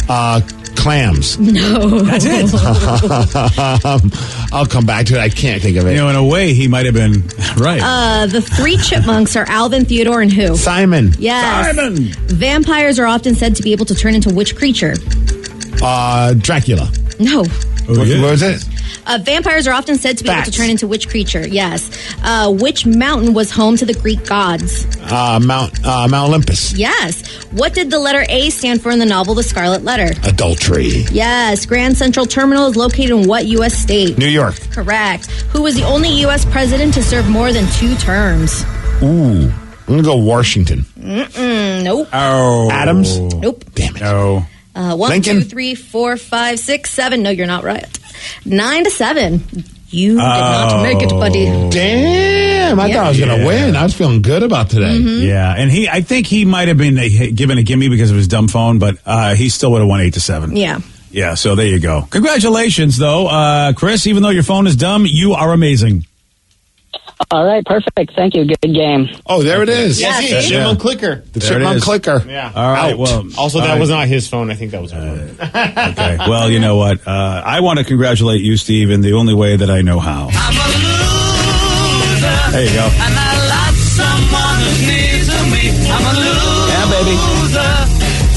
uh, 0.07 0.39
clams. 0.79 1.37
No. 1.37 1.99
That's 1.99 2.25
it. 2.25 2.53
um, 3.85 4.11
I'll 4.51 4.65
come 4.65 4.85
back 4.85 5.07
to 5.07 5.15
it. 5.15 5.19
I 5.19 5.29
can't 5.29 5.61
think 5.61 5.77
of 5.77 5.85
it. 5.85 5.91
you 5.91 5.97
know, 5.97 6.09
in 6.09 6.15
a 6.15 6.23
way, 6.23 6.53
he 6.53 6.67
might 6.67 6.85
have 6.85 6.95
been 6.95 7.23
right. 7.57 7.81
Uh, 7.83 8.25
the 8.27 8.41
three 8.41 8.77
chipmunks 8.77 9.35
are 9.35 9.45
Alvin, 9.47 9.85
Theodore, 9.85 10.21
and 10.21 10.31
who? 10.31 10.55
Simon. 10.55 11.13
Yes. 11.19 11.75
Simon. 11.75 11.95
Vampires 12.27 12.97
are 12.99 13.05
often 13.05 13.35
said 13.35 13.55
to 13.57 13.63
be 13.63 13.71
able 13.73 13.85
to 13.85 13.95
turn 13.95 14.15
into 14.15 14.33
which 14.33 14.55
creature? 14.55 14.93
Uh, 15.81 16.33
Dracula. 16.35 16.91
No. 17.19 17.41
Oh, 17.41 17.97
what, 17.97 18.07
yeah. 18.07 18.21
what 18.21 18.31
was 18.31 18.41
it? 18.41 18.65
Uh, 19.05 19.19
vampires 19.21 19.67
are 19.67 19.73
often 19.73 19.97
said 19.97 20.17
to 20.17 20.23
be 20.23 20.29
able 20.29 20.43
to 20.43 20.51
turn 20.51 20.69
into 20.69 20.87
which 20.87 21.09
creature? 21.09 21.47
Yes. 21.47 21.89
Uh, 22.23 22.51
which 22.51 22.85
mountain 22.85 23.33
was 23.33 23.51
home 23.51 23.77
to 23.77 23.85
the 23.85 23.93
Greek 23.93 24.25
gods? 24.25 24.85
Uh, 25.11 25.39
Mount 25.41 25.85
uh, 25.85 26.07
Mount 26.07 26.29
Olympus. 26.29 26.73
Yes. 26.73 27.27
What 27.51 27.73
did 27.73 27.89
the 27.91 27.99
letter 27.99 28.25
A 28.29 28.49
stand 28.49 28.81
for 28.81 28.91
in 28.91 28.99
the 28.99 29.05
novel 29.05 29.33
The 29.35 29.43
Scarlet 29.43 29.83
Letter? 29.83 30.13
Adultery. 30.27 31.05
Yes. 31.11 31.65
Grand 31.65 31.97
Central 31.97 32.25
Terminal 32.25 32.67
is 32.67 32.75
located 32.75 33.11
in 33.11 33.27
what 33.27 33.45
U.S. 33.47 33.73
state? 33.75 34.17
New 34.17 34.27
York. 34.27 34.55
Correct. 34.71 35.25
Who 35.51 35.63
was 35.63 35.75
the 35.75 35.83
only 35.83 36.09
U.S. 36.21 36.45
president 36.45 36.93
to 36.95 37.03
serve 37.03 37.29
more 37.29 37.51
than 37.51 37.67
two 37.73 37.95
terms? 37.95 38.63
Ooh. 39.01 39.51
I'm 39.89 39.95
gonna 39.95 40.03
go 40.03 40.17
Washington. 40.17 40.81
Mm, 40.99 41.83
nope. 41.83 42.07
oh, 42.13 42.69
Adams. 42.71 43.17
Nope. 43.17 43.65
Damn 43.73 43.95
it. 43.95 44.01
No. 44.01 44.45
Uh, 44.75 44.95
one, 44.95 45.09
Lincoln? 45.09 45.37
two, 45.37 45.43
three, 45.43 45.73
four, 45.73 46.15
five, 46.15 46.59
six, 46.59 46.91
seven. 46.91 47.23
No, 47.23 47.31
you're 47.31 47.47
not 47.47 47.63
right. 47.63 47.85
Nine 48.45 48.83
to 48.83 48.89
seven. 48.89 49.43
You 49.91 50.09
did 50.11 50.17
not 50.17 50.83
make 50.83 51.01
it, 51.01 51.09
buddy. 51.09 51.45
Damn. 51.71 52.79
I 52.79 52.93
thought 52.93 53.05
I 53.05 53.09
was 53.09 53.19
gonna 53.19 53.37
Yeah. 53.37 53.45
win. 53.45 53.75
I 53.75 53.83
was 53.83 53.93
feeling 53.95 54.21
good 54.21 54.43
about 54.43 54.69
today. 54.69 54.95
Yeah, 54.97 55.51
and 55.57 55.71
he, 55.71 55.89
I 55.89 56.01
think 56.01 56.27
he 56.27 56.45
might 56.45 56.67
have 56.67 56.77
been 56.77 56.97
uh, 56.99 57.07
given 57.33 57.57
a 57.57 57.63
gimme 57.63 57.89
because 57.89 58.11
of 58.11 58.17
his 58.17 58.27
dumb 58.27 58.47
phone, 58.47 58.77
but 58.77 58.97
uh, 59.05 59.33
he 59.33 59.49
still 59.49 59.71
would 59.71 59.79
have 59.81 59.87
won 59.89 60.01
eight 60.01 60.13
to 60.13 60.21
seven. 60.21 60.55
Yeah. 60.55 60.79
Yeah, 61.11 61.33
so 61.33 61.55
there 61.55 61.65
you 61.65 61.79
go. 61.79 62.05
Congratulations, 62.11 62.97
though, 62.97 63.25
uh, 63.25 63.73
Chris. 63.73 64.05
Even 64.05 64.21
though 64.21 64.29
your 64.29 64.43
phone 64.43 64.67
is 64.67 64.75
dumb, 64.75 65.05
you 65.07 65.33
are 65.33 65.51
amazing. 65.53 66.05
All 67.31 67.45
right, 67.45 67.63
perfect. 67.65 68.13
Thank 68.15 68.33
you. 68.33 68.45
Good 68.45 68.73
game. 68.73 69.07
Oh, 69.25 69.43
there 69.43 69.61
it 69.61 69.69
is. 69.69 70.01
Yeah, 70.01 70.19
Yes, 70.19 70.45
see? 70.45 70.49
Chipmunk 70.51 70.79
clicker. 70.79 71.23
The 71.33 71.39
There 71.39 71.49
chipmunk 71.59 71.81
clicker. 71.83 72.23
Yeah. 72.27 72.51
All 72.55 72.71
right. 72.71 72.93
Out. 72.93 72.97
Well, 72.99 73.25
Also, 73.37 73.59
that 73.59 73.71
all 73.71 73.79
was 73.79 73.89
not 73.89 74.07
his 74.07 74.27
phone. 74.27 74.49
I 74.49 74.55
think 74.55 74.71
that 74.71 74.81
was 74.81 74.91
her 74.93 75.27
phone. 75.37 75.47
okay. 75.91 76.17
Well, 76.27 76.49
you 76.49 76.59
know 76.59 76.77
what? 76.77 77.05
Uh, 77.05 77.43
I 77.45 77.59
want 77.59 77.77
to 77.79 77.85
congratulate 77.85 78.41
you, 78.41 78.57
Steve, 78.57 78.89
in 78.89 79.01
the 79.01 79.13
only 79.13 79.33
way 79.35 79.55
that 79.57 79.69
I 79.69 79.81
know 79.81 79.99
how. 79.99 80.29
There 82.51 82.63
you 82.65 82.73
go. 82.73 82.89
Yeah, 86.69 86.85
baby. 86.89 88.29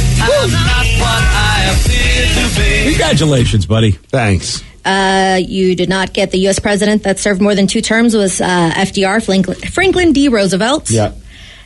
Congratulations, 2.91 3.67
buddy. 3.67 3.93
Thanks. 3.93 4.63
Uh, 4.85 5.41
you 5.41 5.77
did 5.77 5.89
not 5.89 6.13
get 6.13 6.31
the 6.31 6.39
U.S. 6.41 6.59
president 6.59 7.05
that 7.05 7.19
served 7.19 7.41
more 7.41 7.55
than 7.55 7.67
two 7.67 7.81
terms 7.81 8.17
was 8.17 8.41
uh, 8.41 8.71
FDR, 8.75 9.25
Franklin, 9.25 9.57
Franklin 9.59 10.13
D. 10.13 10.29
Roosevelt. 10.29 10.91
Yeah. 10.91 11.13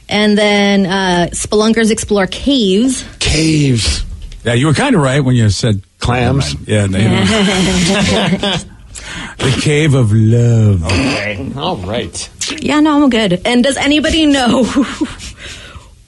And 0.08 0.37
then 0.37 0.87
uh, 0.87 1.28
spelunkers 1.32 1.90
explore 1.90 2.26
caves. 2.26 3.04
Caves. 3.18 4.04
Yeah, 4.44 4.52
you 4.52 4.66
were 4.66 4.75
kind 4.75 4.94
of 4.94 5.02
right 5.02 5.20
when 5.20 5.35
you 5.35 5.50
said 5.50 5.82
Clams. 5.99 6.54
Yeah, 6.68 6.87
they, 6.87 7.02
the 9.38 9.58
cave 9.61 9.94
of 9.94 10.12
love. 10.12 10.85
Okay. 10.85 11.52
All 11.56 11.76
right. 11.78 12.30
Yeah, 12.62 12.80
no, 12.80 13.02
I'm 13.02 13.11
good. 13.11 13.40
And 13.44 13.64
does 13.64 13.76
anybody 13.76 14.26
know 14.26 14.64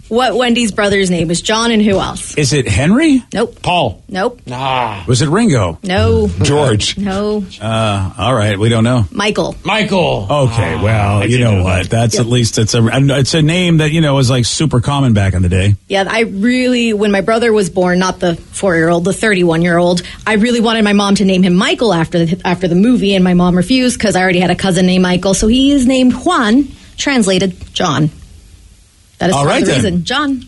what 0.08 0.36
Wendy's 0.36 0.72
brother's 0.72 1.10
name 1.10 1.30
is? 1.30 1.42
John 1.42 1.70
and 1.70 1.82
who 1.82 1.98
else? 1.98 2.36
Is 2.36 2.52
it 2.52 2.66
Henry? 2.68 3.22
Nope. 3.32 3.60
Paul. 3.62 4.02
Nope. 4.08 4.40
Ah. 4.50 5.04
Was 5.06 5.22
it 5.22 5.28
Ringo? 5.28 5.78
No. 5.82 6.28
George. 6.42 6.96
No. 6.98 7.44
Uh, 7.60 8.12
all 8.18 8.34
right, 8.34 8.58
we 8.58 8.68
don't 8.68 8.84
know. 8.84 9.04
Michael. 9.10 9.54
Michael. 9.64 10.26
Okay, 10.30 10.74
Ah, 10.74 10.82
well, 10.82 11.18
I 11.18 11.24
you 11.24 11.40
know, 11.40 11.56
know 11.58 11.64
what? 11.64 11.82
that. 11.84 11.90
That's 11.90 12.18
at 12.18 12.26
least 12.26 12.58
it's 12.58 12.74
a 12.74 12.80
it's 12.92 13.34
a 13.34 13.42
name 13.42 13.78
that 13.78 13.90
you 13.90 14.00
know 14.00 14.14
was 14.14 14.30
like 14.30 14.44
super 14.44 14.80
common 14.80 15.12
back 15.12 15.34
in 15.34 15.42
the 15.42 15.48
day. 15.48 15.74
Yeah, 15.88 16.04
I 16.08 16.20
really, 16.20 16.92
when 16.92 17.10
my 17.10 17.20
brother 17.20 17.52
was 17.52 17.70
born, 17.70 17.98
not 17.98 18.20
the 18.20 18.36
four 18.36 18.76
year 18.76 18.88
old, 18.88 19.04
the 19.04 19.12
31 19.12 19.62
year 19.62 19.76
old, 19.78 20.02
I 20.26 20.34
really 20.34 20.60
wanted 20.60 20.84
my 20.84 20.92
mom 20.92 21.14
to 21.16 21.24
name 21.24 21.42
him 21.42 21.54
Michael 21.54 21.92
after 21.92 22.24
the, 22.24 22.40
after 22.46 22.68
the 22.68 22.74
movie, 22.74 23.14
and 23.14 23.22
my 23.24 23.34
mom 23.34 23.56
refused 23.56 23.98
because 23.98 24.16
I 24.16 24.22
already 24.22 24.40
had 24.40 24.50
a 24.50 24.54
cousin 24.56 24.86
named 24.86 25.02
Michael. 25.02 25.34
So 25.34 25.46
he 25.48 25.72
is 25.72 25.86
named 25.86 26.12
Juan, 26.24 26.68
translated 26.96 27.56
John. 27.74 28.10
That 29.18 29.30
is 29.30 29.34
All 29.36 29.42
part 29.44 29.48
right 29.50 29.62
of 29.62 29.68
the 29.68 29.74
then. 29.74 29.82
reason. 29.84 30.04
John 30.04 30.42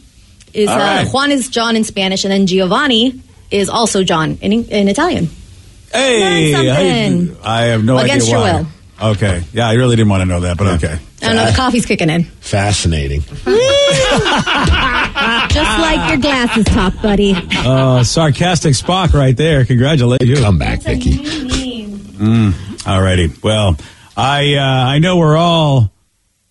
is, 0.55 0.69
uh, 0.69 0.73
right. 0.77 1.09
Juan 1.09 1.31
is 1.33 1.49
John 1.49 1.77
in 1.77 1.85
Spanish, 1.85 2.25
and 2.25 2.33
then 2.33 2.47
Giovanni 2.47 3.21
is 3.51 3.69
also 3.69 4.05
John 4.05 4.39
in, 4.41 4.53
in 4.53 4.89
Italian. 4.89 5.29
Hey, 5.93 6.53
Learn 6.53 6.67
something. 6.67 7.27
do- 7.35 7.37
I 7.43 7.63
have 7.63 7.85
no 7.85 7.99
Against 7.99 8.29
idea 8.33 8.39
your 8.55 8.63
why. 8.65 9.11
Okay, 9.13 9.43
yeah, 9.55 9.67
I 9.69 9.73
really 9.75 9.97
didn't 9.97 10.11
want 10.11 10.21
to 10.21 10.27
know 10.27 10.41
that, 10.41 10.57
but 10.59 10.67
okay. 10.75 10.99
I 11.23 11.27
don't 11.27 11.37
know, 11.37 11.47
the 11.51 11.57
coffee's 11.57 11.87
kicking 11.87 12.11
in. 12.11 12.25
Fascinating. 12.25 13.23
Just 15.51 15.79
like 15.81 16.09
your 16.11 16.19
glasses 16.19 16.65
top, 16.67 16.95
buddy. 17.03 17.35
Uh, 17.35 18.05
sarcastic 18.05 18.75
Spock 18.75 19.13
right 19.15 19.37
there. 19.37 19.65
Congratulations. 19.65 20.41
Come 20.41 20.59
back, 20.59 20.83
Vicky. 20.83 21.19
All 22.87 23.03
righty. 23.03 23.31
Well, 23.43 23.77
I 24.17 24.55
uh, 24.55 24.63
I 24.63 24.99
know 24.99 25.17
we're 25.17 25.37
all 25.37 25.91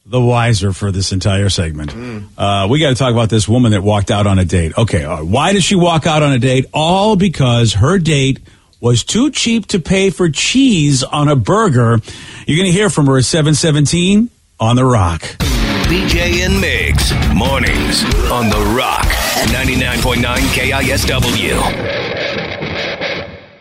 the 0.10 0.20
wiser 0.20 0.74
for 0.74 0.92
this 0.92 1.12
entire 1.12 1.50
segment. 1.50 1.94
Uh, 2.38 2.68
we 2.70 2.80
got 2.80 2.90
to 2.90 2.96
talk 2.96 3.12
about 3.14 3.30
this 3.30 3.48
woman 3.48 3.72
that 3.74 3.84
walked 3.84 4.10
out 4.10 4.26
on 4.26 4.40
a 4.40 4.46
date. 4.46 4.76
Okay, 4.78 5.04
uh, 5.04 5.24
why 5.24 5.54
did 5.54 5.64
she 5.64 5.76
walk 5.76 6.08
out 6.08 6.24
on 6.24 6.32
a 6.32 6.40
date? 6.40 6.66
All 6.74 7.16
because 7.16 7.74
her 7.74 8.00
date 8.00 8.40
was 8.82 9.04
too 9.04 9.30
cheap 9.30 9.68
to 9.68 9.80
pay 9.80 10.10
for 10.10 10.30
cheese 10.30 11.04
on 11.04 11.28
a 11.28 11.36
burger. 11.36 12.00
You're 12.48 12.58
going 12.58 12.72
to 12.72 12.78
hear 12.78 12.90
from 12.90 13.06
her 13.06 13.18
at 13.18 13.26
717 13.26 14.30
on 14.60 14.76
The 14.76 14.86
Rock. 14.86 15.22
BJ 15.22 16.46
and 16.46 16.64
Migs, 16.64 17.36
mornings 17.36 18.04
on 18.32 18.50
The 18.50 18.76
Rock, 18.76 19.06
99.9 19.52 20.24
KISW. 20.54 21.60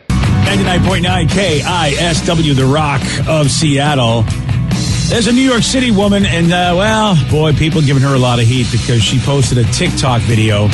99.9 0.08 1.26
KISW, 1.28 2.54
The 2.54 2.64
Rock 2.64 3.02
of 3.28 3.50
Seattle. 3.50 4.24
There's 5.08 5.26
a 5.26 5.32
New 5.32 5.40
York 5.40 5.62
City 5.62 5.90
woman, 5.90 6.26
and 6.26 6.52
uh, 6.52 6.74
well, 6.76 7.16
boy, 7.30 7.54
people 7.54 7.80
giving 7.80 8.02
her 8.02 8.14
a 8.14 8.18
lot 8.18 8.40
of 8.40 8.46
heat 8.46 8.66
because 8.70 9.02
she 9.02 9.18
posted 9.18 9.56
a 9.56 9.64
TikTok 9.64 10.20
video 10.20 10.68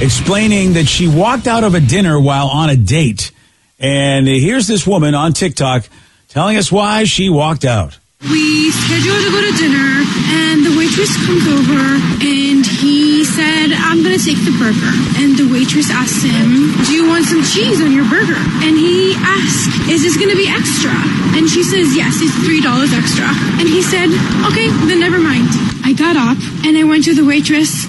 explaining 0.00 0.72
that 0.72 0.86
she 0.86 1.06
walked 1.06 1.46
out 1.46 1.62
of 1.62 1.74
a 1.74 1.80
dinner 1.80 2.20
while 2.20 2.48
on 2.48 2.70
a 2.70 2.76
date. 2.76 3.30
And 3.78 4.26
here's 4.26 4.66
this 4.66 4.84
woman 4.84 5.14
on 5.14 5.32
TikTok 5.32 5.88
telling 6.26 6.56
us 6.56 6.72
why 6.72 7.04
she 7.04 7.28
walked 7.28 7.64
out. 7.64 7.96
We 8.26 8.74
scheduled 8.74 9.22
to 9.22 9.30
go 9.30 9.38
to 9.46 9.54
dinner, 9.54 10.02
and 10.34 10.66
the 10.66 10.74
waitress 10.74 11.14
comes 11.22 11.46
over, 11.46 11.78
and 12.18 12.66
he 12.66 13.22
said, 13.22 13.70
I'm 13.70 14.02
gonna 14.02 14.18
take 14.18 14.42
the 14.42 14.50
burger. 14.58 14.90
And 15.22 15.38
the 15.38 15.46
waitress 15.46 15.86
asked 15.86 16.26
him, 16.26 16.74
Do 16.82 16.98
you 16.98 17.06
want 17.06 17.30
some 17.30 17.46
cheese 17.46 17.78
on 17.78 17.94
your 17.94 18.10
burger? 18.10 18.42
And 18.66 18.74
he 18.74 19.14
asked, 19.22 19.70
Is 19.86 20.02
this 20.02 20.18
gonna 20.18 20.34
be 20.34 20.50
extra? 20.50 20.90
And 21.38 21.46
she 21.46 21.62
says, 21.62 21.94
Yes, 21.94 22.18
it's 22.18 22.34
$3 22.42 22.58
extra. 22.90 23.30
And 23.62 23.70
he 23.70 23.86
said, 23.86 24.10
Okay, 24.50 24.66
then 24.90 24.98
never 24.98 25.22
mind. 25.22 25.46
I 25.86 25.94
got 25.94 26.18
up, 26.18 26.42
and 26.66 26.74
I 26.74 26.82
went 26.82 27.04
to 27.06 27.14
the 27.14 27.24
waitress, 27.24 27.86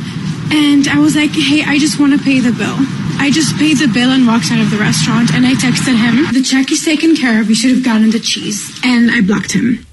and 0.54 0.86
I 0.88 1.02
was 1.02 1.18
like, 1.18 1.34
Hey, 1.34 1.66
I 1.66 1.82
just 1.82 2.00
wanna 2.00 2.22
pay 2.22 2.38
the 2.38 2.54
bill. 2.54 2.78
I 3.18 3.34
just 3.34 3.58
paid 3.58 3.82
the 3.82 3.90
bill 3.90 4.14
and 4.14 4.30
walked 4.30 4.54
out 4.54 4.62
of 4.62 4.70
the 4.70 4.78
restaurant, 4.78 5.34
and 5.34 5.50
I 5.50 5.58
texted 5.58 5.98
him, 5.98 6.30
The 6.30 6.46
check 6.46 6.70
is 6.70 6.86
taken 6.86 7.18
care 7.18 7.42
of, 7.42 7.50
you 7.50 7.56
should 7.56 7.74
have 7.74 7.84
gotten 7.84 8.12
the 8.12 8.22
cheese. 8.22 8.80
And 8.86 9.10
I 9.10 9.26
blocked 9.26 9.54
him. 9.58 9.89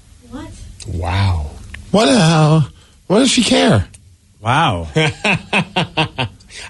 Wow. 0.88 1.50
What 1.90 2.06
the 2.06 2.18
hell? 2.18 2.68
What 3.06 3.18
does 3.20 3.30
she 3.30 3.42
care? 3.42 3.86
Wow. 4.40 4.88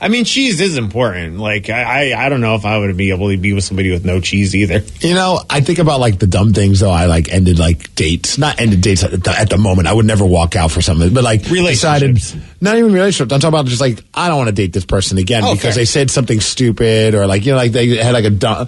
I 0.01 0.09
mean, 0.09 0.25
cheese 0.25 0.61
is 0.61 0.77
important. 0.77 1.39
Like, 1.39 1.71
I, 1.71 2.13
I, 2.13 2.27
I 2.27 2.29
don't 2.29 2.41
know 2.41 2.55
if 2.55 2.65
I 2.65 2.77
would 2.79 2.97
be 2.97 3.11
able 3.11 3.31
to 3.31 3.37
be 3.37 3.53
with 3.53 3.65
somebody 3.65 3.91
with 3.91 4.05
no 4.05 4.21
cheese 4.21 4.55
either. 4.55 4.81
You 5.01 5.15
know, 5.15 5.41
I 5.49 5.61
think 5.61 5.79
about 5.79 6.01
like 6.01 6.19
the 6.19 6.27
dumb 6.27 6.53
things 6.53 6.81
though. 6.81 6.91
I 6.91 7.07
like 7.07 7.29
ended 7.33 7.59
like 7.59 7.95
dates, 7.95 8.37
not 8.37 8.61
ended 8.61 8.81
dates 8.81 9.05
at 9.05 9.11
the, 9.23 9.31
at 9.31 9.49
the 9.49 9.59
moment. 9.59 9.89
I 9.89 9.93
would 9.93 10.05
never 10.07 10.25
walk 10.27 10.57
out 10.57 10.71
for 10.71 10.83
something, 10.83 11.15
but 11.15 11.23
like 11.25 11.43
decided, 11.45 12.19
not 12.61 12.77
even 12.77 12.93
relationships. 12.93 13.33
I'm 13.33 13.41
talking 13.41 13.55
about 13.55 13.67
just 13.67 13.81
like 13.81 14.03
I 14.13 14.29
don't 14.29 14.39
want 14.39 14.49
to 14.49 14.55
date 14.55 14.73
this 14.73 14.85
person 14.85 15.19
again 15.19 15.43
Oh, 15.45 15.53
because 15.55 15.75
fair. 15.75 15.83
they 15.83 15.85
said 15.85 16.11
something 16.11 16.41
stupid 16.41 17.15
or 17.15 17.27
like 17.27 17.47
you 17.47 17.53
know 17.53 17.59
like 17.59 17.73
they 17.73 17.97
had 17.97 18.13
like 18.13 18.25
a 18.25 18.31
dumb. 18.31 18.67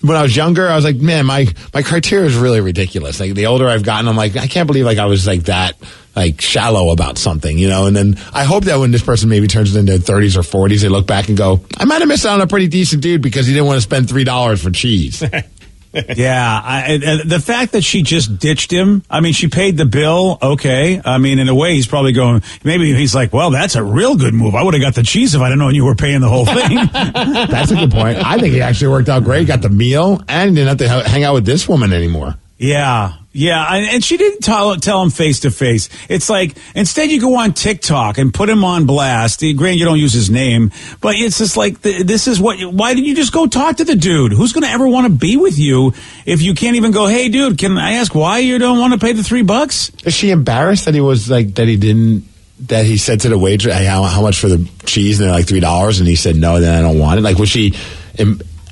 When 0.00 0.16
I 0.16 0.22
was 0.22 0.36
younger, 0.36 0.68
I 0.68 0.76
was 0.76 0.84
like, 0.84 0.96
man, 0.96 1.26
my 1.26 1.46
my 1.74 1.82
criteria 1.82 2.26
is 2.26 2.36
really 2.36 2.60
ridiculous. 2.60 3.18
Like 3.20 3.34
the 3.34 3.46
older 3.46 3.68
I've 3.68 3.82
gotten, 3.82 4.08
I'm 4.08 4.16
like, 4.16 4.36
I 4.36 4.46
can't 4.46 4.66
believe 4.66 4.84
like 4.84 4.98
I 4.98 5.06
was 5.06 5.26
like 5.26 5.44
that 5.44 5.76
like 6.18 6.40
shallow 6.40 6.90
about 6.90 7.16
something, 7.16 7.56
you 7.58 7.68
know. 7.68 7.86
And 7.86 7.96
then 7.96 8.18
I 8.32 8.44
hope 8.44 8.64
that 8.64 8.78
when 8.78 8.90
this 8.90 9.02
person 9.02 9.28
maybe 9.28 9.46
turns 9.46 9.74
into 9.76 9.98
their 9.98 10.20
30s 10.20 10.36
or 10.36 10.68
40s, 10.68 10.82
they 10.82 10.88
look 10.88 11.06
back 11.06 11.28
and 11.28 11.38
go, 11.38 11.60
I 11.76 11.84
might 11.84 12.00
have 12.00 12.08
missed 12.08 12.26
out 12.26 12.34
on 12.34 12.40
a 12.40 12.46
pretty 12.46 12.66
decent 12.66 13.02
dude 13.02 13.22
because 13.22 13.46
he 13.46 13.52
didn't 13.52 13.66
want 13.66 13.76
to 13.76 13.82
spend 13.82 14.08
three 14.08 14.24
dollars 14.24 14.62
for 14.62 14.70
cheese. 14.70 15.22
yeah, 16.16 16.60
I, 16.62 17.00
and 17.02 17.30
the 17.30 17.40
fact 17.40 17.72
that 17.72 17.82
she 17.82 18.02
just 18.02 18.38
ditched 18.38 18.70
him. 18.72 19.02
I 19.08 19.20
mean, 19.20 19.32
she 19.32 19.48
paid 19.48 19.76
the 19.76 19.86
bill. 19.86 20.38
Okay, 20.42 21.00
I 21.04 21.18
mean, 21.18 21.38
in 21.38 21.48
a 21.48 21.54
way, 21.54 21.74
he's 21.74 21.86
probably 21.86 22.12
going. 22.12 22.42
Maybe 22.64 22.94
he's 22.94 23.14
like, 23.14 23.32
"Well, 23.32 23.50
that's 23.50 23.74
a 23.74 23.82
real 23.82 24.16
good 24.16 24.34
move. 24.34 24.54
I 24.54 24.62
would 24.62 24.74
have 24.74 24.82
got 24.82 24.94
the 24.94 25.02
cheese 25.02 25.34
if 25.34 25.40
I'd 25.40 25.50
have 25.50 25.58
known 25.58 25.74
you 25.74 25.84
were 25.84 25.94
paying 25.94 26.20
the 26.20 26.28
whole 26.28 26.46
thing." 26.46 26.78
That's 27.48 27.70
a 27.70 27.76
good 27.76 27.90
point. 27.90 28.18
I 28.18 28.38
think 28.38 28.54
he 28.54 28.60
actually 28.60 28.88
worked 28.88 29.08
out 29.08 29.24
great. 29.24 29.46
Got 29.46 29.62
the 29.62 29.70
meal 29.70 30.22
and 30.28 30.54
didn't 30.54 30.68
have 30.68 30.78
to 30.78 30.88
ha- 30.88 31.08
hang 31.08 31.24
out 31.24 31.34
with 31.34 31.46
this 31.46 31.68
woman 31.68 31.92
anymore. 31.92 32.34
Yeah, 32.58 33.14
yeah, 33.38 33.72
and, 33.72 34.02
she 34.02 34.16
didn't 34.16 34.40
tell 34.40 34.74
tell 34.76 35.00
him 35.00 35.10
face 35.10 35.40
to 35.40 35.52
face. 35.52 35.88
It's 36.08 36.28
like 36.28 36.56
instead 36.74 37.08
you 37.08 37.20
go 37.20 37.36
on 37.36 37.52
TikTok 37.52 38.18
and 38.18 38.34
put 38.34 38.50
him 38.50 38.64
on 38.64 38.84
blast. 38.84 39.44
Eh, 39.44 39.52
granted, 39.52 39.78
you 39.78 39.84
don't 39.84 40.00
use 40.00 40.12
his 40.12 40.28
name, 40.28 40.72
but 41.00 41.14
it's 41.14 41.38
just 41.38 41.56
like 41.56 41.80
th- 41.80 42.04
this 42.04 42.26
is 42.26 42.40
what. 42.40 42.58
Why 42.60 42.94
didn't 42.94 43.06
you 43.06 43.14
just 43.14 43.32
go 43.32 43.46
talk 43.46 43.76
to 43.76 43.84
the 43.84 43.94
dude? 43.94 44.32
Who's 44.32 44.52
going 44.52 44.64
to 44.64 44.70
ever 44.70 44.88
want 44.88 45.06
to 45.06 45.12
be 45.12 45.36
with 45.36 45.56
you 45.56 45.92
if 46.26 46.42
you 46.42 46.54
can't 46.54 46.74
even 46.74 46.90
go? 46.90 47.06
Hey, 47.06 47.28
dude, 47.28 47.58
can 47.58 47.78
I 47.78 47.92
ask 47.92 48.12
why 48.12 48.38
you 48.38 48.58
don't 48.58 48.80
want 48.80 48.92
to 48.92 48.98
pay 48.98 49.12
the 49.12 49.22
three 49.22 49.42
bucks? 49.42 49.92
Is 50.04 50.14
she 50.14 50.30
embarrassed 50.30 50.86
that 50.86 50.94
he 50.94 51.00
was 51.00 51.30
like 51.30 51.54
that 51.54 51.68
he 51.68 51.76
didn't 51.76 52.24
that 52.66 52.86
he 52.86 52.96
said 52.96 53.20
to 53.20 53.28
the 53.28 53.38
waitress, 53.38 53.72
hey, 53.72 53.84
how, 53.84 54.02
how 54.02 54.20
much 54.20 54.40
for 54.40 54.48
the 54.48 54.68
cheese? 54.84 55.20
And 55.20 55.28
they're 55.28 55.36
like 55.36 55.46
three 55.46 55.60
dollars, 55.60 56.00
and 56.00 56.08
he 56.08 56.16
said 56.16 56.34
no. 56.34 56.58
Then 56.58 56.76
I 56.76 56.82
don't 56.82 56.98
want 56.98 57.20
it. 57.20 57.22
Like 57.22 57.38
was 57.38 57.50
she? 57.50 57.74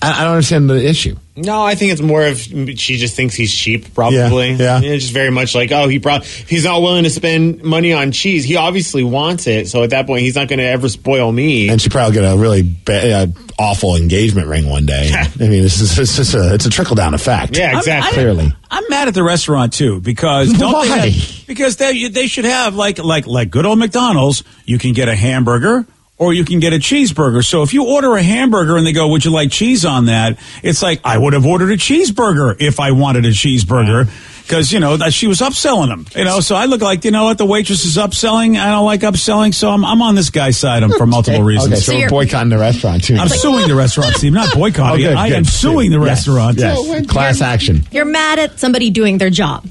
I, 0.03 0.21
I 0.21 0.25
don't 0.25 0.33
understand 0.33 0.71
the 0.71 0.85
issue. 0.85 1.17
No, 1.39 1.63
I 1.63 1.75
think 1.75 1.93
it's 1.93 2.01
more 2.01 2.27
of 2.27 2.39
she 2.39 2.97
just 2.97 3.15
thinks 3.15 3.35
he's 3.35 3.55
cheap, 3.55 3.93
probably. 3.95 4.53
Yeah, 4.53 4.81
yeah. 4.81 4.93
It's 4.93 5.05
just 5.05 5.15
very 5.15 5.31
much 5.31 5.55
like, 5.55 5.71
oh, 5.71 5.87
he 5.87 5.99
probably 5.99 6.27
he's 6.27 6.65
not 6.65 6.81
willing 6.81 7.05
to 7.05 7.11
spend 7.11 7.63
money 7.63 7.93
on 7.93 8.11
cheese. 8.13 8.45
He 8.45 8.57
obviously 8.57 9.05
wants 9.05 9.47
it, 9.47 9.69
so 9.69 9.83
at 9.83 9.91
that 9.91 10.07
point, 10.07 10.23
he's 10.23 10.35
not 10.35 10.49
going 10.49 10.61
to 10.61 10.65
ever 10.65 10.89
spoil 10.89 11.31
me. 11.31 11.69
And 11.69 11.81
she 11.81 11.91
probably 11.91 12.15
get 12.15 12.25
a 12.25 12.39
really 12.39 12.63
ba- 12.63 13.15
uh, 13.15 13.27
awful 13.59 13.97
engagement 13.97 14.49
ring 14.49 14.69
one 14.69 14.87
day. 14.87 15.13
I 15.15 15.29
mean, 15.39 15.63
this 15.63 15.81
is 15.81 15.99
it's 15.99 16.17
just 16.17 16.35
a 16.35 16.55
it's 16.55 16.65
a 16.65 16.71
trickle 16.71 16.97
down 16.97 17.13
effect. 17.13 17.57
Yeah, 17.57 17.77
exactly. 17.77 18.15
Clearly, 18.15 18.57
I'm 18.71 18.85
mad 18.89 19.09
at 19.09 19.15
the 19.15 19.25
restaurant 19.25 19.75
too 19.75 20.01
because 20.01 20.53
don't 20.55 20.73
Why? 20.73 20.87
they 20.87 21.11
have, 21.11 21.47
because 21.47 21.77
they 21.77 22.09
they 22.09 22.29
should 22.29 22.47
have 22.47 22.77
like 22.77 22.99
like 22.99 23.27
like 23.27 23.51
good 23.51 23.67
old 23.67 23.79
McDonald's. 23.79 24.43
You 24.65 24.79
can 24.79 24.95
get 24.95 25.11
a 25.11 25.15
hamburger 25.15 25.87
or 26.19 26.33
you 26.33 26.45
can 26.45 26.61
get 26.61 26.73
a 26.73 26.77
cheeseburger. 26.79 27.45
So 27.45 27.63
if 27.63 27.75
you 27.75 27.85
order 27.87 28.15
a 28.17 28.23
hamburger 28.23 28.77
and 28.77 28.87
they 28.87 28.93
go, 28.93 29.09
"Would 29.09 29.25
you 29.25 29.31
like 29.31 29.51
cheese 29.51 29.85
on 29.85 30.07
that?" 30.07 30.39
It's 30.63 30.83
like 30.83 31.01
I 31.05 31.19
would 31.19 31.33
have 31.35 31.45
ordered 31.47 31.71
a 31.71 31.77
cheeseburger 31.77 32.57
if 32.61 32.81
I 32.81 32.93
wanted 32.93 33.25
a 33.27 33.31
cheeseburger. 33.31 34.09
because 34.47 34.71
you 34.73 34.79
know 34.79 34.97
that 34.97 35.13
she 35.13 35.27
was 35.27 35.41
upselling 35.41 35.89
them. 35.89 36.07
You 36.15 36.25
know, 36.25 36.39
so 36.39 36.55
I 36.55 36.67
look 36.67 36.81
like 36.81 37.05
you 37.05 37.11
know 37.11 37.25
what 37.25 37.37
the 37.37 37.45
waitress 37.45 37.85
is 37.85 37.97
upselling. 37.97 38.57
I 38.57 38.71
don't 38.71 38.87
like 38.87 39.01
upselling, 39.01 39.53
so 39.53 39.69
I'm, 39.71 39.85
I'm 39.85 40.01
on 40.03 40.15
this 40.15 40.31
guy's 40.31 40.57
side. 40.57 40.85
I'm 40.85 40.93
for 40.93 41.05
multiple 41.05 41.43
reasons. 41.43 41.73
Okay, 41.73 41.81
so, 41.81 41.95
we're 41.97 42.09
boycotting 42.09 42.51
the 42.51 42.59
restaurant 42.59 43.03
too. 43.03 43.17
I'm 43.17 43.29
suing 43.29 43.67
the 43.67 43.75
restaurant, 43.75 44.15
Steve. 44.15 44.33
Not 44.33 44.55
boycotting. 44.55 44.87
Oh, 44.87 44.95
it. 44.95 45.03
good, 45.03 45.17
I 45.17 45.29
good. 45.31 45.39
am 45.39 45.45
suing 45.45 45.91
the 45.91 45.99
Yes, 45.99 46.29
restaurant. 46.29 46.59
yes. 46.59 47.07
Class 47.09 47.41
action. 47.41 47.83
You're 47.91 48.05
mad 48.05 48.39
at 48.39 48.61
somebody 48.61 48.91
doing 48.91 49.19
their 49.19 49.31
job. 49.31 49.67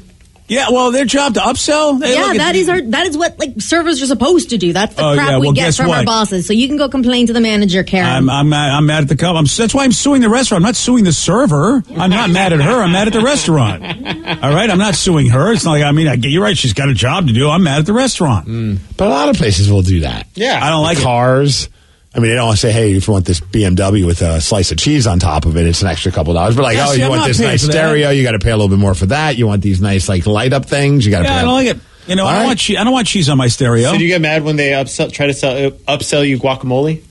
Yeah, 0.48 0.70
well, 0.70 0.92
their 0.92 1.06
job 1.06 1.34
to 1.34 1.40
upsell. 1.40 2.04
Hey, 2.04 2.14
yeah, 2.14 2.22
look, 2.28 2.38
that 2.38 2.56
is 2.56 2.70
our 2.70 2.80
that 2.80 3.08
is 3.08 3.18
what 3.18 3.40
like 3.40 3.60
servers 3.60 4.02
are 4.04 4.06
supposed 4.06 4.52
to 4.52 4.58
do. 4.60 4.74
That's 4.74 4.94
the 4.94 5.04
Oh, 5.04 5.16
crap 5.16 5.30
yeah, 5.30 5.38
we 5.40 5.48
get 5.48 5.56
guess 5.56 5.78
from 5.78 5.90
our 5.90 6.06
bosses. 6.06 6.46
So 6.46 6.54
you 6.54 6.68
can 6.68 6.78
go 6.78 6.88
complain 6.88 7.26
to 7.28 7.34
the 7.34 7.42
manager, 7.42 7.84
Karen. 7.84 8.08
I'm, 8.08 8.30
I'm, 8.30 8.50
mad- 8.50 8.72
I'm 8.72 8.86
mad 8.86 9.02
at 9.04 9.10
the 9.10 9.16
company. 9.16 9.48
That's 9.58 9.74
why 9.74 9.86
I'm 9.86 9.92
suing 9.92 10.22
the 10.22 10.30
restaurant. 10.30 10.64
I'm 10.64 10.68
not 10.68 10.76
suing 10.76 11.04
the 11.04 11.14
server. 11.14 11.84
I'm 11.98 12.12
not 12.12 12.30
mad 12.30 12.54
at 12.54 12.62
her. 12.62 12.82
I'm 12.84 12.92
mad 12.92 13.08
at 13.08 13.14
the 13.14 13.22
restaurant. 13.22 13.84
All 13.84 14.54
right, 14.54 14.70
I'm 14.70 14.78
not 14.78 14.94
suing 14.94 15.30
her. 15.30 15.52
It's 15.52 15.66
not 15.66 15.72
like 15.72 15.84
I 15.84 15.92
mean, 15.92 16.08
I, 16.08 16.16
get 16.16 16.30
you're 16.30 16.44
right. 16.44 16.56
She's 16.58 16.74
got 16.74 16.90
a 16.90 16.94
job 16.94 17.26
to 17.28 17.34
do. 17.34 17.50
I'm 17.50 17.64
mad 17.64 17.80
at 17.80 17.86
the 17.88 17.94
restaurant. 17.94 18.46
Hmm. 18.46 18.76
But 18.98 19.08
a 19.08 19.10
lot 19.10 19.30
of 19.30 19.38
places 19.38 19.72
will 19.72 19.82
do 19.82 20.02
that. 20.02 20.28
Yeah. 20.36 20.60
I 20.62 20.70
don't 20.70 20.84
like 20.84 21.00
it. 21.00 21.70
Cars. 22.16 22.18
I 22.18 22.22
mean, 22.22 22.30
they 22.32 22.36
don't 22.36 22.56
say, 22.58 22.72
"Hey, 22.72 22.94
if 22.96 23.08
you 23.08 23.14
want 23.14 23.26
this 23.26 23.40
BMW 23.40 24.06
with 24.06 24.22
a 24.22 24.40
slice 24.42 24.72
of 24.72 24.78
cheese 24.78 25.06
on 25.08 25.20
top 25.20 25.46
of 25.46 25.58
it, 25.58 25.66
it's 25.68 25.82
an 25.82 25.88
extra 25.88 26.12
couple 26.12 26.34
dollars." 26.34 26.56
But 26.56 26.64
like, 26.64 26.78
Yeah, 26.78 26.86
oh, 26.88 26.92
see, 26.94 27.00
you 27.00 27.04
I'm 27.06 27.10
want 27.12 27.26
this 27.28 27.40
nice 27.40 27.64
stereo, 27.64 28.10
you 28.10 28.24
got 28.24 28.32
to 28.32 28.40
pay 28.40 28.52
a 28.52 28.56
little 28.56 28.70
bit 28.70 28.80
more 28.80 28.94
for 28.96 29.08
that. 29.08 29.38
You 29.38 29.48
want 29.48 29.62
these 29.62 29.82
nice 29.82 30.08
like 30.10 30.26
light 30.26 30.54
up 30.54 30.66
things, 30.66 31.06
you 31.06 31.12
got 31.12 31.20
to 31.20 31.26
Yeah, 31.26 31.32
pay. 31.34 31.40
I 31.40 31.42
don't 31.44 31.54
like 31.54 31.68
it. 31.68 31.78
You 32.08 32.16
know, 32.16 32.24
All 32.24 32.30
I 32.30 32.34
don't 32.34 32.42
right. 32.42 32.48
want 32.48 32.60
cheese. 32.60 32.78
I 32.78 32.84
don't 32.84 32.94
want 32.94 33.08
cheese 33.08 33.30
on 33.30 33.38
my 33.38 33.48
stereo. 33.48 33.92
So 33.92 33.98
do 33.98 34.04
you 34.04 34.10
get 34.10 34.22
mad 34.22 34.44
when 34.44 34.56
they 34.58 34.70
upsell, 34.72 35.12
try 35.12 35.26
to 35.28 35.34
sell, 35.34 35.72
upsell 35.72 36.28
you 36.28 36.38
guacamole? 36.40 37.02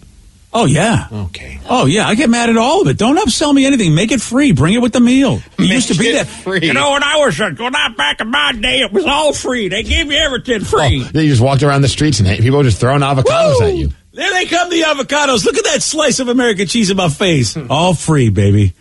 oh 0.56 0.66
yeah. 0.66 1.08
Okay. 1.10 1.58
Oh 1.68 1.86
yeah, 1.86 2.06
I 2.06 2.14
get 2.14 2.30
mad 2.30 2.48
at 2.48 2.56
all 2.56 2.82
of 2.82 2.86
it. 2.86 2.96
Don't 2.96 3.16
upsell 3.18 3.52
me 3.52 3.66
anything. 3.66 3.92
Make 3.96 4.12
it 4.12 4.20
free. 4.20 4.52
Bring 4.52 4.74
it 4.74 4.78
with 4.80 4.92
the 4.92 5.00
meal. 5.00 5.40
It 5.58 5.64
used 5.64 5.88
to 5.88 5.98
be 5.98 6.06
it 6.10 6.12
that. 6.12 6.26
free. 6.28 6.60
You 6.64 6.72
know, 6.74 6.92
when 6.92 7.02
I 7.02 7.16
was 7.16 7.40
uh, 7.40 7.50
when 7.58 7.74
I 7.74 7.88
back 7.88 8.20
in 8.20 8.30
my 8.30 8.52
day, 8.52 8.82
it 8.82 8.92
was 8.92 9.04
all 9.04 9.32
free. 9.32 9.66
They 9.66 9.82
gave 9.82 10.12
you 10.12 10.16
everything 10.18 10.60
Oh, 10.62 10.64
free. 10.64 11.02
they 11.02 11.26
just 11.26 11.40
walked 11.42 11.64
around 11.64 11.82
the 11.82 11.88
streets 11.88 12.20
and 12.20 12.28
people 12.38 12.58
were 12.58 12.62
just 12.64 12.78
throwing 12.78 13.00
avocados 13.00 13.58
Woo! 13.60 13.66
at 13.66 13.74
you. 13.74 13.90
There 14.14 14.32
they 14.32 14.46
come, 14.46 14.70
the 14.70 14.82
avocados. 14.82 15.44
Look 15.44 15.56
at 15.56 15.64
that 15.64 15.82
slice 15.82 16.20
of 16.20 16.28
American 16.28 16.66
cheese 16.68 16.88
in 16.90 16.96
my 16.96 17.08
face. 17.08 17.56
All 17.56 17.94
free, 17.94 18.30
baby. 18.30 18.72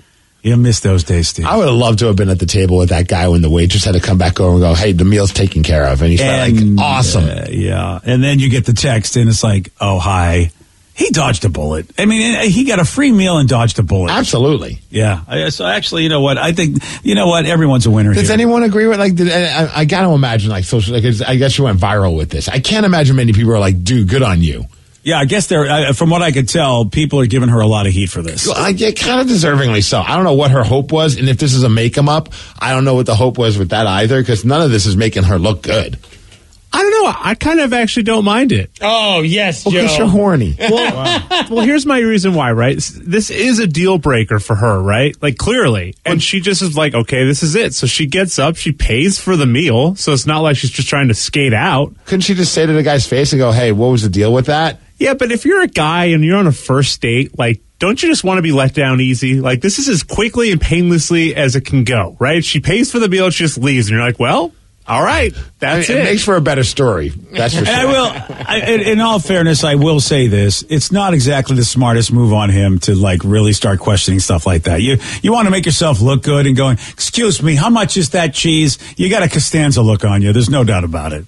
You 0.44 0.58
miss 0.58 0.82
those 0.82 1.04
days, 1.06 1.30
Steve. 1.30 1.46
I 1.46 1.56
would 1.56 1.68
have 1.68 1.76
loved 1.76 2.00
to 2.00 2.06
have 2.08 2.18
been 2.18 2.30
at 2.30 2.38
the 2.38 2.46
table 2.46 2.78
with 2.78 2.90
that 2.90 3.08
guy 3.08 3.30
when 3.30 3.42
the 3.42 3.50
waitress 3.50 3.86
had 3.86 3.94
to 3.94 4.02
come 4.02 4.18
back 4.18 4.40
over 4.42 4.52
and 4.52 4.60
go, 4.60 4.74
"Hey, 4.74 4.92
the 4.92 5.06
meal's 5.06 5.32
taken 5.32 5.64
care 5.64 5.86
of," 5.88 6.02
and 6.02 6.12
he's 6.12 6.22
like, 6.22 6.54
"Awesome." 6.78 7.24
uh, 7.24 7.46
yeah. 7.50 8.00
And 8.04 8.22
then 8.22 8.40
you 8.40 8.50
get 8.50 8.66
the 8.66 8.74
text, 8.74 9.16
and 9.16 9.30
it's 9.30 9.44
like, 9.44 9.72
oh, 9.80 10.00
hi. 10.00 10.52
He 10.96 11.10
dodged 11.10 11.44
a 11.46 11.50
bullet. 11.50 11.90
I 11.98 12.06
mean, 12.06 12.36
uh, 12.36 12.42
he 12.42 12.66
got 12.66 12.78
a 12.78 12.86
free 12.86 13.12
meal 13.12 13.40
and 13.40 13.50
dodged 13.50 13.80
a 13.80 13.84
bullet. 13.84 14.12
Absolutely. 14.12 14.80
Yeah. 14.92 15.50
So 15.50 15.66
actually, 15.66 16.04
you 16.04 16.10
know 16.10 16.22
what? 16.22 16.38
I 16.38 16.52
think, 16.52 16.84
you 17.04 17.16
know 17.16 17.26
what? 17.26 17.48
Everyone's 17.48 17.88
a 17.88 17.90
winner 17.92 18.14
Does 18.14 18.28
here. 18.28 18.34
anyone 18.34 18.62
agree 18.62 18.86
with 18.86 19.00
like? 19.00 19.16
Did, 19.16 19.32
I, 19.32 19.80
I 19.80 19.86
got 19.86 20.02
to 20.02 20.10
imagine 20.10 20.52
like 20.52 20.66
social. 20.66 20.94
Like, 20.94 21.04
I 21.28 21.36
guess 21.38 21.58
you 21.58 21.64
went 21.64 21.80
viral 21.80 22.16
with 22.16 22.30
this. 22.30 22.48
I 22.48 22.60
can't 22.60 22.86
imagine 22.86 23.16
many 23.16 23.34
people 23.34 23.54
are 23.54 23.60
like, 23.60 23.84
"Dude, 23.84 24.08
good 24.08 24.22
on 24.22 24.44
you." 24.44 24.66
Yeah, 25.04 25.20
I 25.20 25.26
guess 25.26 25.48
they're, 25.48 25.66
uh, 25.66 25.94
from 25.94 26.10
what 26.10 26.22
I 26.22 26.32
could 26.32 26.48
tell, 26.50 26.86
people 26.86 27.20
are 27.20 27.26
giving 27.28 27.50
her 27.50 27.60
a 27.60 27.68
lot 27.68 27.86
of 27.88 27.94
heat 27.94 28.10
for 28.10 28.22
this. 28.22 28.48
Well, 28.48 28.58
I 28.58 28.72
get 28.72 28.98
kind 28.98 29.20
of 29.22 29.28
deservingly 29.28 29.84
so. 29.84 30.00
I 30.00 30.16
don't 30.16 30.24
know 30.24 30.34
what 30.34 30.52
her 30.52 30.64
hope 30.64 30.92
was, 30.92 31.18
and 31.18 31.28
if 31.30 31.38
this 31.38 31.54
is 31.54 31.64
a 31.64 31.70
make 31.70 31.98
'em 31.98 32.10
up, 32.10 32.30
I 32.60 32.74
don't 32.74 32.86
know 32.86 32.96
what 32.96 33.06
the 33.06 33.16
hope 33.16 33.38
was 33.38 33.58
with 33.58 33.70
that 33.70 33.86
either, 33.88 34.22
because 34.22 34.44
none 34.46 34.62
of 34.62 34.72
this 34.72 34.86
is 34.86 34.96
making 34.98 35.24
her 35.24 35.38
look 35.38 35.62
good. 35.62 35.98
I 36.76 36.82
don't 36.82 37.04
know. 37.04 37.14
I 37.16 37.36
kind 37.36 37.60
of 37.60 37.72
actually 37.72 38.02
don't 38.02 38.26
mind 38.26 38.52
it. 38.52 38.72
Oh, 38.82 39.22
yes, 39.22 39.64
Well, 39.64 39.74
because 39.74 39.92
Joe. 39.92 39.98
you're 40.00 40.08
horny. 40.08 40.56
Well, 40.60 41.28
well, 41.52 41.66
here's 41.66 41.86
my 41.86 42.00
reason 42.00 42.34
why, 42.34 42.52
right? 42.52 42.76
This 42.96 43.30
is 43.30 43.60
a 43.60 43.68
deal 43.68 44.00
breaker 44.00 44.40
for 44.40 44.56
her, 44.56 44.82
right? 44.82 45.16
Like 45.22 45.38
clearly. 45.38 45.94
And 46.04 46.22
she 46.24 46.40
just 46.40 46.64
is 46.64 46.76
like, 46.76 46.96
okay, 46.96 47.26
this 47.26 47.44
is 47.44 47.54
it. 47.54 47.76
So 47.76 47.86
she 47.86 48.08
gets 48.08 48.40
up, 48.40 48.56
she 48.56 48.72
pays 48.72 49.20
for 49.20 49.36
the 49.36 49.46
meal. 49.46 49.94
So 49.94 50.14
it's 50.14 50.26
not 50.26 50.40
like 50.40 50.58
she's 50.58 50.72
just 50.72 50.88
trying 50.90 51.10
to 51.10 51.14
skate 51.14 51.54
out. 51.54 51.94
Couldn't 52.06 52.22
she 52.22 52.34
just 52.34 52.54
say 52.54 52.66
to 52.66 52.74
the 52.74 52.82
guy's 52.82 53.06
face 53.06 53.34
and 53.34 53.40
go, 53.40 53.52
"Hey, 53.52 53.72
what 53.72 53.90
was 53.92 54.02
the 54.02 54.10
deal 54.10 54.34
with 54.34 54.48
that?" 54.48 54.80
Yeah, 55.00 55.14
but 55.16 55.32
if 55.32 55.46
you're 55.46 55.62
a 55.62 55.68
guy 55.68 56.06
and 56.06 56.24
you're 56.24 56.38
on 56.38 56.48
a 56.48 56.52
first 56.52 57.02
date, 57.02 57.38
like, 57.38 57.62
don't 57.80 58.02
you 58.02 58.08
just 58.10 58.24
want 58.24 58.38
to 58.38 58.42
be 58.42 58.52
let 58.52 58.74
down 58.74 59.02
easy? 59.02 59.42
Like, 59.42 59.62
this 59.62 59.80
is 59.80 59.90
as 59.90 60.04
quickly 60.04 60.52
and 60.52 60.62
painlessly 60.62 61.36
as 61.36 61.56
it 61.56 61.66
can 61.66 61.84
go, 61.84 62.16
right? 62.20 62.44
She 62.46 62.60
pays 62.60 62.92
for 62.92 63.00
the 63.00 63.10
meal, 63.10 63.30
she 63.30 63.44
just 63.44 63.58
leaves, 63.58 63.88
and 63.88 63.98
you're 63.98 64.06
like, 64.06 64.20
well, 64.20 64.54
all 64.86 65.02
right, 65.04 65.34
that's 65.60 65.90
I 65.90 65.94
mean, 65.94 66.02
it. 66.02 66.06
It 66.08 66.12
makes 66.12 66.24
for 66.26 66.36
a 66.36 66.42
better 66.42 66.64
story. 66.66 67.10
That's 67.10 67.54
for 67.54 67.60
And 67.60 67.68
sure. 67.68 67.76
I 67.76 67.86
will, 67.86 68.46
I, 68.48 68.60
in- 68.68 68.82
in 68.82 69.00
all 69.00 69.18
fairness, 69.20 69.64
I 69.64 69.76
will 69.76 70.02
say 70.02 70.28
this: 70.28 70.62
it's 70.70 70.92
not 70.92 71.14
exactly 71.14 71.56
the 71.56 71.64
smartest 71.64 72.12
move 72.12 72.34
on 72.34 72.50
him 72.50 72.80
to 72.80 72.94
like 72.94 73.22
really 73.24 73.54
start 73.54 73.80
questioning 73.80 74.20
stuff 74.20 74.46
like 74.46 74.64
that. 74.64 74.82
You 74.82 74.98
you 75.22 75.32
want 75.32 75.46
to 75.46 75.52
make 75.52 75.66
yourself 75.66 76.02
look 76.02 76.22
good 76.24 76.46
and 76.48 76.58
going, 76.58 76.78
"Excuse 76.92 77.42
me, 77.42 77.56
how 77.56 77.70
much 77.70 77.96
is 77.96 78.10
that 78.10 78.34
cheese?" 78.34 78.78
You 78.98 79.10
got 79.10 79.24
a 79.24 79.30
Costanza 79.30 79.82
look 79.82 80.04
on 80.04 80.22
you. 80.22 80.34
There's 80.34 80.50
no 80.50 80.66
doubt 80.66 80.84
about 80.84 81.14
it. 81.14 81.26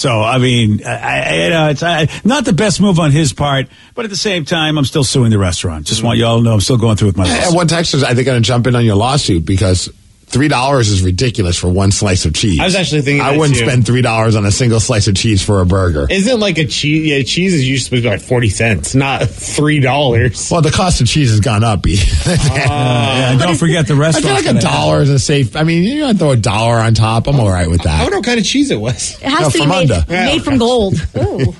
So 0.00 0.22
I 0.22 0.38
mean, 0.38 0.82
I, 0.82 1.20
I, 1.20 1.34
you 1.44 1.50
know, 1.50 1.68
it's 1.68 1.82
I, 1.82 2.08
not 2.24 2.46
the 2.46 2.54
best 2.54 2.80
move 2.80 2.98
on 2.98 3.10
his 3.10 3.34
part, 3.34 3.66
but 3.94 4.06
at 4.06 4.10
the 4.10 4.16
same 4.16 4.46
time, 4.46 4.78
I'm 4.78 4.86
still 4.86 5.04
suing 5.04 5.30
the 5.30 5.36
restaurant. 5.36 5.84
Just 5.84 6.02
want 6.02 6.16
mm. 6.16 6.22
y'all 6.22 6.38
to 6.38 6.42
know 6.42 6.54
I'm 6.54 6.62
still 6.62 6.78
going 6.78 6.96
through 6.96 7.08
with 7.08 7.18
my. 7.18 7.26
And 7.26 7.34
lawsuit. 7.34 7.54
one 7.54 7.68
texter's, 7.68 8.02
I 8.02 8.14
think, 8.14 8.20
I'm 8.20 8.32
going 8.32 8.42
to 8.42 8.46
jump 8.46 8.66
in 8.66 8.74
on 8.74 8.82
your 8.82 8.96
lawsuit 8.96 9.44
because 9.44 9.90
three 10.30 10.48
dollars 10.48 10.88
is 10.88 11.02
ridiculous 11.02 11.58
for 11.58 11.68
one 11.68 11.90
slice 11.90 12.24
of 12.24 12.32
cheese. 12.34 12.60
I 12.60 12.64
was 12.64 12.74
actually 12.76 13.02
thinking 13.02 13.20
I 13.20 13.32
that 13.32 13.38
wouldn't 13.38 13.58
too. 13.58 13.64
spend 13.66 13.84
three 13.84 14.00
dollars 14.02 14.36
on 14.36 14.46
a 14.46 14.50
single 14.50 14.80
slice 14.80 15.08
of 15.08 15.16
cheese 15.16 15.42
for 15.44 15.60
a 15.60 15.66
burger. 15.66 16.06
Isn't 16.08 16.38
like 16.40 16.58
a 16.58 16.66
cheese? 16.66 17.06
Yeah, 17.06 17.22
cheese 17.22 17.52
is 17.54 17.68
usually 17.68 17.84
supposed 17.84 18.02
to 18.04 18.08
be 18.08 18.12
like 18.16 18.20
forty 18.26 18.48
cents, 18.48 18.94
not 18.94 19.28
three 19.28 19.80
dollars. 19.80 20.50
well, 20.50 20.62
the 20.62 20.70
cost 20.70 21.00
of 21.00 21.06
cheese 21.08 21.30
has 21.30 21.40
gone 21.40 21.64
up. 21.64 21.84
yeah, 21.86 21.96
ah. 22.26 23.36
don't 23.40 23.56
forget 23.56 23.86
the 23.86 23.94
I 23.94 23.98
restaurant. 23.98 24.38
feel 24.40 24.52
like 24.52 24.56
a 24.56 24.60
dollar 24.60 25.00
is 25.02 25.10
a 25.10 25.18
safe. 25.18 25.56
I 25.56 25.64
mean, 25.64 25.82
you 25.82 26.00
don't 26.00 26.16
throw 26.18 26.30
a 26.30 26.36
dollar 26.36 26.76
on 26.76 26.94
top. 26.94 27.26
I'm 27.26 27.38
all 27.40 27.50
right 27.50 27.68
with 27.68 27.82
that. 27.82 28.00
I 28.00 28.02
wonder 28.04 28.18
what 28.18 28.26
kind 28.26 28.38
of 28.38 28.46
cheese 28.46 28.70
it 28.70 28.80
was. 28.80 29.14
it 29.20 29.28
has 29.28 29.40
No, 29.40 29.50
to 29.50 29.58
be 29.58 29.66
made, 29.66 29.90
under. 29.90 30.10
made 30.12 30.42
from 30.44 30.58
gold. 30.58 30.94
Ooh. 31.18 31.54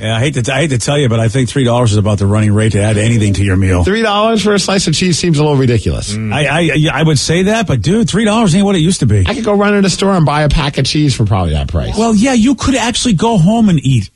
Yeah, 0.00 0.16
I 0.16 0.20
hate 0.20 0.34
to 0.42 0.52
I 0.52 0.60
hate 0.60 0.70
to 0.70 0.78
tell 0.78 0.98
you, 0.98 1.08
but 1.08 1.20
I 1.20 1.28
think 1.28 1.48
three 1.48 1.64
dollars 1.64 1.92
is 1.92 1.98
about 1.98 2.18
the 2.18 2.26
running 2.26 2.52
rate 2.52 2.72
to 2.72 2.80
add 2.82 2.96
anything 2.98 3.34
to 3.34 3.44
your 3.44 3.56
meal. 3.56 3.84
Three 3.84 4.02
dollars 4.02 4.42
for 4.42 4.54
a 4.54 4.58
slice 4.58 4.86
of 4.86 4.94
cheese 4.94 5.18
seems 5.18 5.38
a 5.38 5.42
little 5.42 5.56
ridiculous. 5.58 6.14
Mm. 6.14 6.32
I, 6.32 6.90
I 6.90 7.00
I 7.00 7.02
would 7.02 7.18
say 7.18 7.44
that, 7.44 7.66
but 7.66 7.82
dude, 7.82 8.08
three 8.08 8.24
dollars 8.24 8.54
ain't 8.54 8.64
what 8.64 8.76
it 8.76 8.80
used 8.80 9.00
to 9.00 9.06
be. 9.06 9.24
I 9.26 9.34
could 9.34 9.44
go 9.44 9.54
run 9.54 9.74
in 9.74 9.82
the 9.82 9.90
store 9.90 10.12
and 10.12 10.24
buy 10.26 10.42
a 10.42 10.48
pack 10.48 10.78
of 10.78 10.84
cheese 10.86 11.14
for 11.14 11.24
probably 11.24 11.52
that 11.52 11.68
price. 11.68 11.96
Well, 11.96 12.14
yeah, 12.14 12.32
you 12.34 12.54
could 12.54 12.74
actually 12.74 13.14
go 13.14 13.38
home 13.38 13.68
and 13.68 13.78
eat, 13.84 14.10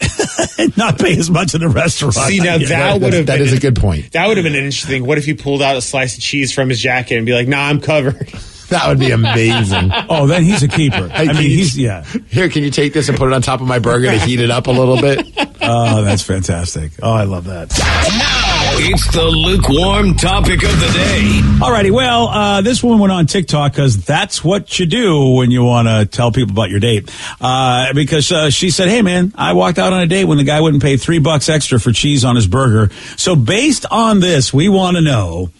and 0.58 0.76
not 0.76 0.98
pay 0.98 1.16
as 1.18 1.30
much 1.30 1.54
in 1.54 1.60
the 1.60 1.68
restaurant. 1.68 2.14
See, 2.14 2.38
now 2.38 2.54
Yeah. 2.62 2.68
that 2.68 3.00
would 3.00 3.12
have 3.12 3.26
that 3.26 3.38
been 3.38 3.46
is 3.46 3.52
a 3.52 3.60
good 3.60 3.76
point. 3.76 4.12
That 4.12 4.28
would 4.28 4.36
have 4.36 4.44
been 4.44 4.54
an 4.54 4.64
interesting. 4.64 5.06
What 5.06 5.18
if 5.18 5.24
he 5.24 5.34
pulled 5.34 5.62
out 5.62 5.76
a 5.76 5.80
slice 5.82 6.16
of 6.16 6.22
cheese 6.22 6.52
from 6.52 6.68
his 6.68 6.80
jacket 6.80 7.16
and 7.16 7.26
be 7.26 7.32
like, 7.32 7.48
"Nah, 7.48 7.60
I'm 7.68 7.80
covered." 7.80 8.32
That 8.72 8.88
would 8.88 8.98
be 8.98 9.10
amazing. 9.10 9.90
Oh, 10.08 10.26
then 10.26 10.42
he's 10.42 10.62
a 10.62 10.68
keeper. 10.68 11.08
Hey, 11.08 11.28
I 11.28 11.32
mean, 11.32 11.42
you- 11.42 11.48
he's 11.58 11.78
yeah. 11.78 12.04
Here, 12.28 12.48
can 12.50 12.62
you 12.64 12.70
take 12.70 12.92
this 12.92 13.08
and 13.08 13.16
put 13.16 13.28
it 13.28 13.34
on 13.34 13.40
top 13.40 13.60
of 13.62 13.66
my 13.66 13.78
burger 13.78 14.10
to 14.10 14.18
heat 14.18 14.40
it 14.40 14.50
up 14.50 14.66
a 14.66 14.70
little 14.72 15.00
bit? 15.00 15.26
Oh, 15.64 16.02
that's 16.02 16.22
fantastic. 16.22 16.90
Oh, 17.00 17.12
I 17.12 17.22
love 17.22 17.44
that. 17.44 17.70
Now 17.78 18.84
it's 18.84 19.12
the 19.12 19.22
lukewarm 19.24 20.16
topic 20.16 20.60
of 20.64 20.80
the 20.80 20.86
day. 20.92 21.40
Alrighty, 21.64 21.92
well, 21.92 22.26
uh, 22.28 22.62
this 22.62 22.82
woman 22.82 22.98
went 22.98 23.12
on 23.12 23.26
TikTok 23.26 23.70
because 23.72 24.04
that's 24.04 24.42
what 24.42 24.80
you 24.80 24.86
do 24.86 25.34
when 25.34 25.52
you 25.52 25.62
want 25.62 25.86
to 25.86 26.04
tell 26.04 26.32
people 26.32 26.50
about 26.50 26.68
your 26.68 26.80
date. 26.80 27.10
Uh, 27.40 27.92
because 27.94 28.32
uh, 28.32 28.50
she 28.50 28.70
said, 28.70 28.88
"Hey, 28.88 29.02
man, 29.02 29.32
I 29.36 29.52
walked 29.52 29.78
out 29.78 29.92
on 29.92 30.00
a 30.00 30.06
date 30.06 30.24
when 30.24 30.36
the 30.38 30.44
guy 30.44 30.60
wouldn't 30.60 30.82
pay 30.82 30.96
three 30.96 31.20
bucks 31.20 31.48
extra 31.48 31.78
for 31.78 31.92
cheese 31.92 32.24
on 32.24 32.34
his 32.34 32.48
burger." 32.48 32.92
So, 33.16 33.36
based 33.36 33.86
on 33.88 34.18
this, 34.18 34.52
we 34.52 34.68
want 34.68 34.96
to 34.96 35.00
know 35.02 35.50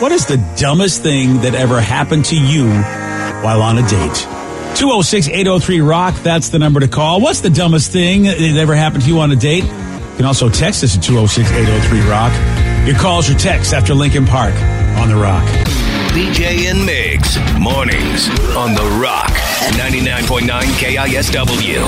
what 0.00 0.12
is 0.12 0.26
the 0.26 0.36
dumbest 0.56 1.02
thing 1.02 1.40
that 1.40 1.54
ever 1.54 1.80
happened 1.80 2.24
to 2.26 2.36
you 2.36 2.68
while 3.42 3.62
on 3.62 3.78
a 3.78 3.82
date. 3.88 4.26
206 4.76 5.28
803 5.28 5.80
Rock, 5.80 6.14
that's 6.22 6.50
the 6.50 6.58
number 6.58 6.80
to 6.80 6.88
call. 6.88 7.20
What's 7.20 7.40
the 7.40 7.50
dumbest 7.50 7.92
thing 7.92 8.24
that 8.24 8.56
ever 8.58 8.74
happened 8.74 9.02
to 9.04 9.08
you 9.08 9.20
on 9.20 9.30
a 9.32 9.36
date? 9.36 9.64
You 9.64 10.16
can 10.16 10.24
also 10.24 10.48
text 10.48 10.84
us 10.84 10.96
at 10.96 11.02
206 11.02 11.50
803 11.50 12.00
Rock. 12.08 12.32
Your 12.86 12.96
calls, 12.96 13.28
your 13.28 13.38
texts 13.38 13.72
after 13.72 13.94
Linkin 13.94 14.26
Park 14.26 14.54
on 14.98 15.08
the 15.08 15.16
Rock. 15.16 15.44
BJ 16.12 16.70
and 16.70 16.88
Migs, 16.88 17.38
mornings 17.60 18.28
on 18.56 18.74
The 18.74 18.98
Rock, 19.00 19.30
99.9 19.76 20.48
KISW. 20.78 21.84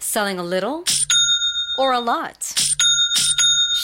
Selling 0.00 0.38
a 0.38 0.44
little 0.44 0.84
or 1.78 1.92
a 1.92 2.00
lot? 2.00 2.65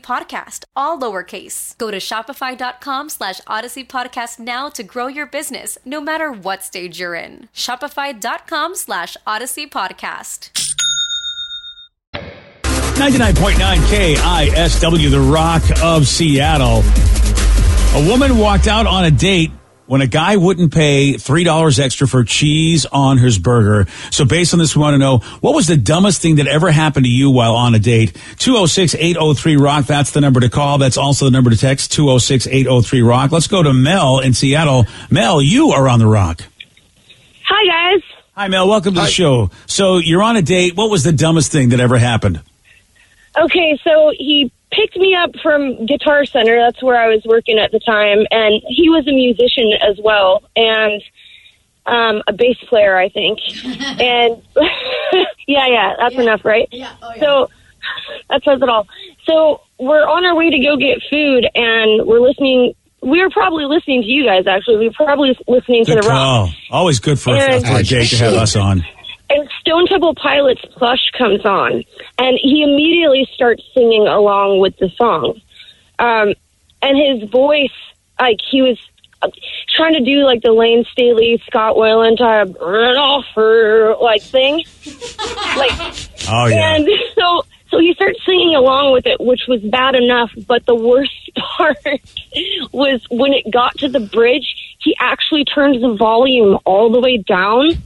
podcast, 0.00 0.64
all 0.74 0.98
lowercase. 0.98 1.76
Go 1.78 1.90
to 1.90 1.98
shopify.com 1.98 3.08
slash 3.08 3.40
odyssey 3.46 3.84
podcast 3.84 4.38
now 4.38 4.68
to 4.70 4.82
grow 4.82 5.06
your 5.06 5.26
business, 5.26 5.78
no 5.84 6.00
matter 6.00 6.32
what 6.32 6.64
stage 6.64 6.98
you're 6.98 7.14
in. 7.14 7.48
Shopify.com 7.54 8.74
slash 8.74 9.16
odyssey 9.26 9.66
podcast. 9.66 10.50
99.9 13.00 13.54
KISW, 13.86 15.10
the 15.10 15.20
rock 15.20 15.62
of 15.82 16.06
Seattle. 16.06 16.82
A 17.94 18.08
woman 18.08 18.36
walked 18.36 18.66
out 18.68 18.86
on 18.86 19.04
a 19.04 19.10
date 19.10 19.50
when 19.90 20.02
a 20.02 20.06
guy 20.06 20.36
wouldn't 20.36 20.72
pay 20.72 21.14
$3 21.14 21.78
extra 21.80 22.06
for 22.06 22.22
cheese 22.22 22.86
on 22.86 23.18
his 23.18 23.40
burger. 23.40 23.90
So 24.12 24.24
based 24.24 24.52
on 24.52 24.60
this, 24.60 24.76
we 24.76 24.82
want 24.82 24.94
to 24.94 24.98
know 24.98 25.18
what 25.40 25.52
was 25.52 25.66
the 25.66 25.76
dumbest 25.76 26.22
thing 26.22 26.36
that 26.36 26.46
ever 26.46 26.70
happened 26.70 27.06
to 27.06 27.10
you 27.10 27.28
while 27.32 27.56
on 27.56 27.74
a 27.74 27.80
date? 27.80 28.12
206-803-ROCK. 28.36 29.86
That's 29.86 30.12
the 30.12 30.20
number 30.20 30.38
to 30.38 30.48
call. 30.48 30.78
That's 30.78 30.96
also 30.96 31.24
the 31.24 31.32
number 31.32 31.50
to 31.50 31.56
text 31.56 31.90
206-803-ROCK. 31.90 33.32
Let's 33.32 33.48
go 33.48 33.64
to 33.64 33.72
Mel 33.72 34.20
in 34.20 34.32
Seattle. 34.32 34.86
Mel, 35.10 35.42
you 35.42 35.70
are 35.72 35.88
on 35.88 35.98
the 35.98 36.06
rock. 36.06 36.44
Hi, 37.46 37.66
guys. 37.66 38.02
Hi, 38.36 38.46
Mel. 38.46 38.68
Welcome 38.68 38.94
to 38.94 39.00
the 39.00 39.06
show. 39.08 39.50
So 39.66 39.98
you're 39.98 40.22
on 40.22 40.36
a 40.36 40.42
date. 40.42 40.76
What 40.76 40.88
was 40.88 41.02
the 41.02 41.10
dumbest 41.10 41.50
thing 41.50 41.70
that 41.70 41.80
ever 41.80 41.98
happened? 41.98 42.40
Okay, 43.36 43.76
so 43.82 44.12
he 44.16 44.52
picked 44.70 44.96
me 44.96 45.14
up 45.14 45.30
from 45.42 45.86
Guitar 45.86 46.24
Center. 46.24 46.58
That's 46.58 46.82
where 46.82 47.00
I 47.00 47.08
was 47.08 47.22
working 47.24 47.58
at 47.58 47.72
the 47.72 47.80
time, 47.80 48.26
and 48.30 48.62
he 48.68 48.88
was 48.88 49.06
a 49.08 49.12
musician 49.12 49.72
as 49.82 49.98
well, 50.02 50.42
and 50.56 51.02
um, 51.86 52.22
a 52.28 52.32
bass 52.32 52.56
player, 52.68 52.96
I 52.96 53.08
think. 53.08 53.38
and 53.64 54.42
yeah, 55.48 55.66
yeah, 55.68 55.94
that's 55.98 56.14
enough, 56.16 56.44
right? 56.44 56.68
Yeah. 56.70 56.94
So 57.18 57.48
that 58.30 58.42
says 58.44 58.60
it 58.62 58.68
all. 58.68 58.86
So 59.26 59.60
we're 59.78 60.06
on 60.06 60.24
our 60.24 60.34
way 60.36 60.50
to 60.50 60.58
go 60.58 60.76
get 60.76 60.98
food, 61.10 61.46
and 61.54 62.06
we're 62.06 62.20
listening. 62.20 62.74
We 63.02 63.22
were 63.22 63.30
probably 63.30 63.64
listening 63.64 64.02
to 64.02 64.06
you 64.08 64.26
guys. 64.26 64.46
Actually, 64.46 64.76
we 64.76 64.88
were 64.88 64.94
probably 64.94 65.36
listening 65.48 65.86
to 65.86 65.94
Good 65.94 66.04
the 66.04 66.08
rock. 66.08 66.18
call. 66.18 66.50
Always 66.70 67.00
good 67.00 67.18
for, 67.18 67.34
And- 67.34 67.66
for 67.66 67.76
a 67.78 67.82
date 67.82 68.08
to 68.08 68.16
have 68.18 68.34
us 68.34 68.56
on. 68.56 68.84
And 69.30 69.48
Stone 69.60 69.86
Temple 69.86 70.16
Pilots 70.16 70.62
Plush 70.72 71.10
comes 71.16 71.44
on, 71.44 71.84
and 72.18 72.38
he 72.42 72.64
immediately 72.64 73.28
starts 73.32 73.62
singing 73.72 74.08
along 74.08 74.58
with 74.58 74.76
the 74.78 74.90
song. 74.96 75.40
Um, 76.00 76.34
and 76.82 76.98
his 76.98 77.30
voice, 77.30 77.70
like 78.18 78.38
he 78.50 78.60
was 78.60 78.76
uh, 79.22 79.30
trying 79.68 79.94
to 79.94 80.00
do 80.00 80.24
like 80.24 80.42
the 80.42 80.50
Layne 80.50 80.84
Staley, 80.90 81.40
Scott 81.46 81.76
Weiland 81.76 82.18
type 82.18 82.56
"Run 82.60 82.96
off 82.96 83.24
like 84.02 84.22
thing, 84.22 84.64
like. 85.56 85.94
Oh, 86.28 86.46
yeah. 86.46 86.74
And 86.74 86.88
so, 87.14 87.42
so 87.70 87.78
he 87.78 87.94
starts 87.94 88.18
singing 88.26 88.56
along 88.56 88.92
with 88.92 89.06
it, 89.06 89.20
which 89.20 89.42
was 89.46 89.60
bad 89.60 89.94
enough. 89.94 90.32
But 90.48 90.66
the 90.66 90.74
worst 90.74 91.30
part 91.36 91.78
was 92.72 93.00
when 93.10 93.32
it 93.32 93.48
got 93.48 93.78
to 93.78 93.88
the 93.88 94.00
bridge, 94.00 94.56
he 94.80 94.96
actually 94.98 95.44
turned 95.44 95.80
the 95.80 95.94
volume 95.94 96.58
all 96.64 96.90
the 96.90 97.00
way 97.00 97.18
down 97.18 97.80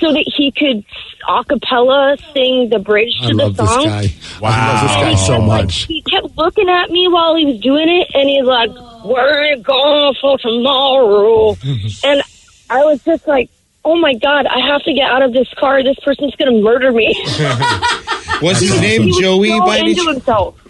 so 0.00 0.12
that 0.12 0.24
he 0.36 0.50
could 0.52 0.84
a 1.28 1.44
cappella 1.44 2.16
sing 2.32 2.68
the 2.70 2.78
bridge 2.78 3.14
I 3.22 3.28
to 3.30 3.36
the 3.36 3.42
love 3.44 3.56
this 3.56 3.68
song. 3.68 3.84
guy. 3.84 4.14
I 4.42 4.72
love 4.72 4.82
this 4.82 4.96
guy 4.96 5.14
so 5.14 5.40
much. 5.40 5.84
He 5.84 6.02
kept 6.02 6.36
looking 6.36 6.68
at 6.68 6.90
me 6.90 7.08
while 7.08 7.34
he 7.36 7.46
was 7.46 7.60
doing 7.60 7.88
it, 7.88 8.08
and 8.14 8.28
he's 8.28 8.44
like, 8.44 8.70
"Where 9.04 9.40
are 9.40 9.44
you 9.44 9.56
going 9.62 10.14
for 10.20 10.38
tomorrow?" 10.38 11.56
and 12.04 12.22
I 12.70 12.84
was 12.84 13.02
just 13.04 13.26
like, 13.26 13.50
"Oh 13.84 13.96
my 13.96 14.14
god, 14.14 14.46
I 14.46 14.58
have 14.68 14.82
to 14.82 14.92
get 14.92 15.10
out 15.10 15.22
of 15.22 15.32
this 15.32 15.48
car. 15.58 15.82
This 15.82 15.96
person's 16.04 16.34
gonna 16.36 16.52
murder 16.60 16.92
me." 16.92 17.14
What's 18.40 18.60
his 18.60 18.74
He 18.74 18.80
name? 18.80 19.06
was 19.06 19.16
Joey 19.18 19.48
so 19.50 19.60
by 19.60 19.78
any 19.78 19.90
into 19.92 20.10
himself. 20.10 20.60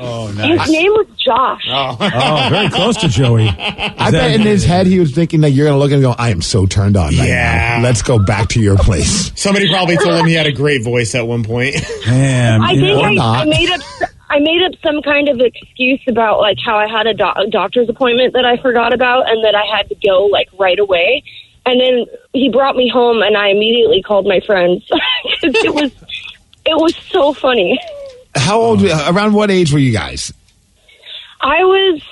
Oh, 0.00 0.28
His 0.28 0.70
name 0.70 0.92
was 0.92 1.06
Josh. 1.18 1.62
Oh. 1.68 1.96
oh, 2.00 2.48
very 2.50 2.68
close 2.70 2.96
to 2.98 3.08
Joey. 3.08 3.48
I 3.58 4.10
bet 4.10 4.32
in 4.32 4.42
his 4.42 4.64
head 4.64 4.86
he 4.86 5.00
was 5.00 5.12
thinking 5.14 5.40
that 5.40 5.50
you're 5.50 5.66
going 5.66 5.74
to 5.74 5.78
look 5.78 5.90
at 5.90 5.98
him 5.98 6.04
and 6.04 6.16
go, 6.16 6.22
I 6.22 6.30
am 6.30 6.40
so 6.42 6.66
turned 6.66 6.96
on 6.96 7.06
right 7.16 7.28
Yeah. 7.28 7.78
now. 7.78 7.82
Let's 7.82 8.02
go 8.02 8.18
back 8.18 8.48
to 8.50 8.60
your 8.60 8.76
place. 8.76 9.32
Somebody 9.40 9.68
probably 9.68 9.96
told 9.96 10.14
him 10.14 10.26
he 10.26 10.34
had 10.34 10.46
a 10.46 10.52
great 10.52 10.82
voice 10.84 11.14
at 11.14 11.26
one 11.26 11.42
point. 11.44 11.74
Man, 12.06 12.62
I 12.62 12.74
think 12.76 13.20
I, 13.20 13.42
I 13.42 13.44
made 13.44 13.70
up. 13.70 13.80
I 14.30 14.40
made 14.40 14.62
up 14.62 14.72
some 14.84 15.00
kind 15.02 15.28
of 15.30 15.40
excuse 15.40 16.00
about 16.06 16.38
like 16.40 16.58
how 16.64 16.76
I 16.76 16.86
had 16.86 17.06
a, 17.06 17.14
doc- 17.14 17.38
a 17.38 17.48
doctor's 17.48 17.88
appointment 17.88 18.34
that 18.34 18.44
I 18.44 18.58
forgot 18.58 18.92
about 18.92 19.28
and 19.28 19.42
that 19.42 19.54
I 19.54 19.64
had 19.74 19.88
to 19.88 19.94
go 20.06 20.26
like 20.26 20.48
right 20.58 20.78
away. 20.78 21.22
And 21.64 21.80
then 21.80 22.04
he 22.34 22.48
brought 22.50 22.76
me 22.76 22.88
home, 22.88 23.20
and 23.22 23.36
I 23.36 23.48
immediately 23.48 24.02
called 24.02 24.26
my 24.26 24.40
friends 24.40 24.84
'Cause 24.88 25.54
it 25.54 25.74
was 25.74 25.90
it 26.66 26.76
was 26.76 26.94
so 27.10 27.32
funny. 27.32 27.78
How 28.48 28.60
old, 28.60 28.82
around 28.84 29.34
what 29.34 29.50
age 29.50 29.72
were 29.72 29.78
you 29.78 29.92
guys? 29.92 30.32
I 31.40 31.62
was 31.64 32.02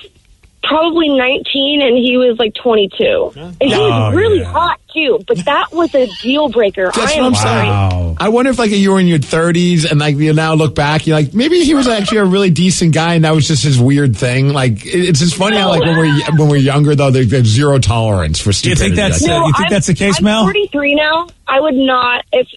probably 0.63 1.09
19 1.09 1.81
and 1.81 1.97
he 1.97 2.17
was 2.17 2.37
like 2.39 2.53
22. 2.55 3.31
And 3.35 3.55
he 3.61 3.73
Oh, 3.73 3.79
was 4.09 4.15
really 4.15 4.43
hot 4.43 4.79
too, 4.93 5.19
but 5.27 5.37
that 5.45 5.71
was 5.71 5.93
a 5.95 6.07
deal 6.21 6.49
breaker. 6.49 6.91
That's 6.93 6.97
I 6.97 7.01
what 7.01 7.17
am 7.19 7.25
I'm 7.25 7.35
sorry. 7.35 7.91
saying. 8.01 8.17
I 8.19 8.29
wonder 8.29 8.51
if 8.51 8.59
like 8.59 8.71
you 8.71 8.91
were 8.91 8.99
in 8.99 9.07
your 9.07 9.19
30s 9.19 9.89
and 9.89 9.99
like 9.99 10.17
you 10.17 10.33
now 10.33 10.55
look 10.55 10.75
back, 10.75 11.07
you're 11.07 11.15
like 11.15 11.33
maybe 11.33 11.59
he 11.63 11.73
was 11.73 11.87
actually 11.87 12.17
a 12.19 12.25
really 12.25 12.49
decent 12.49 12.93
guy 12.93 13.13
and 13.13 13.23
that 13.23 13.33
was 13.33 13.47
just 13.47 13.63
his 13.63 13.79
weird 13.79 14.15
thing. 14.17 14.49
Like 14.49 14.85
it's 14.85 15.19
just 15.19 15.35
funny 15.35 15.55
how 15.57 15.69
like 15.69 15.81
when 15.81 15.97
we're 15.97 16.37
when 16.37 16.49
we're 16.49 16.57
younger 16.57 16.95
though, 16.95 17.11
there's, 17.11 17.29
there's 17.29 17.47
zero 17.47 17.79
tolerance 17.79 18.39
for 18.39 18.51
Do 18.51 18.69
you 18.69 18.75
think 18.75 18.95
that's 18.95 19.21
like 19.21 19.31
uh, 19.31 19.35
you 19.35 19.43
think 19.53 19.59
I'm- 19.59 19.69
that's 19.71 19.87
the 19.87 19.93
case, 19.93 20.17
I'm 20.19 20.25
Mel? 20.25 20.43
43 20.43 20.95
now. 20.95 21.27
I 21.47 21.61
would 21.61 21.75
not 21.75 22.25
if 22.33 22.47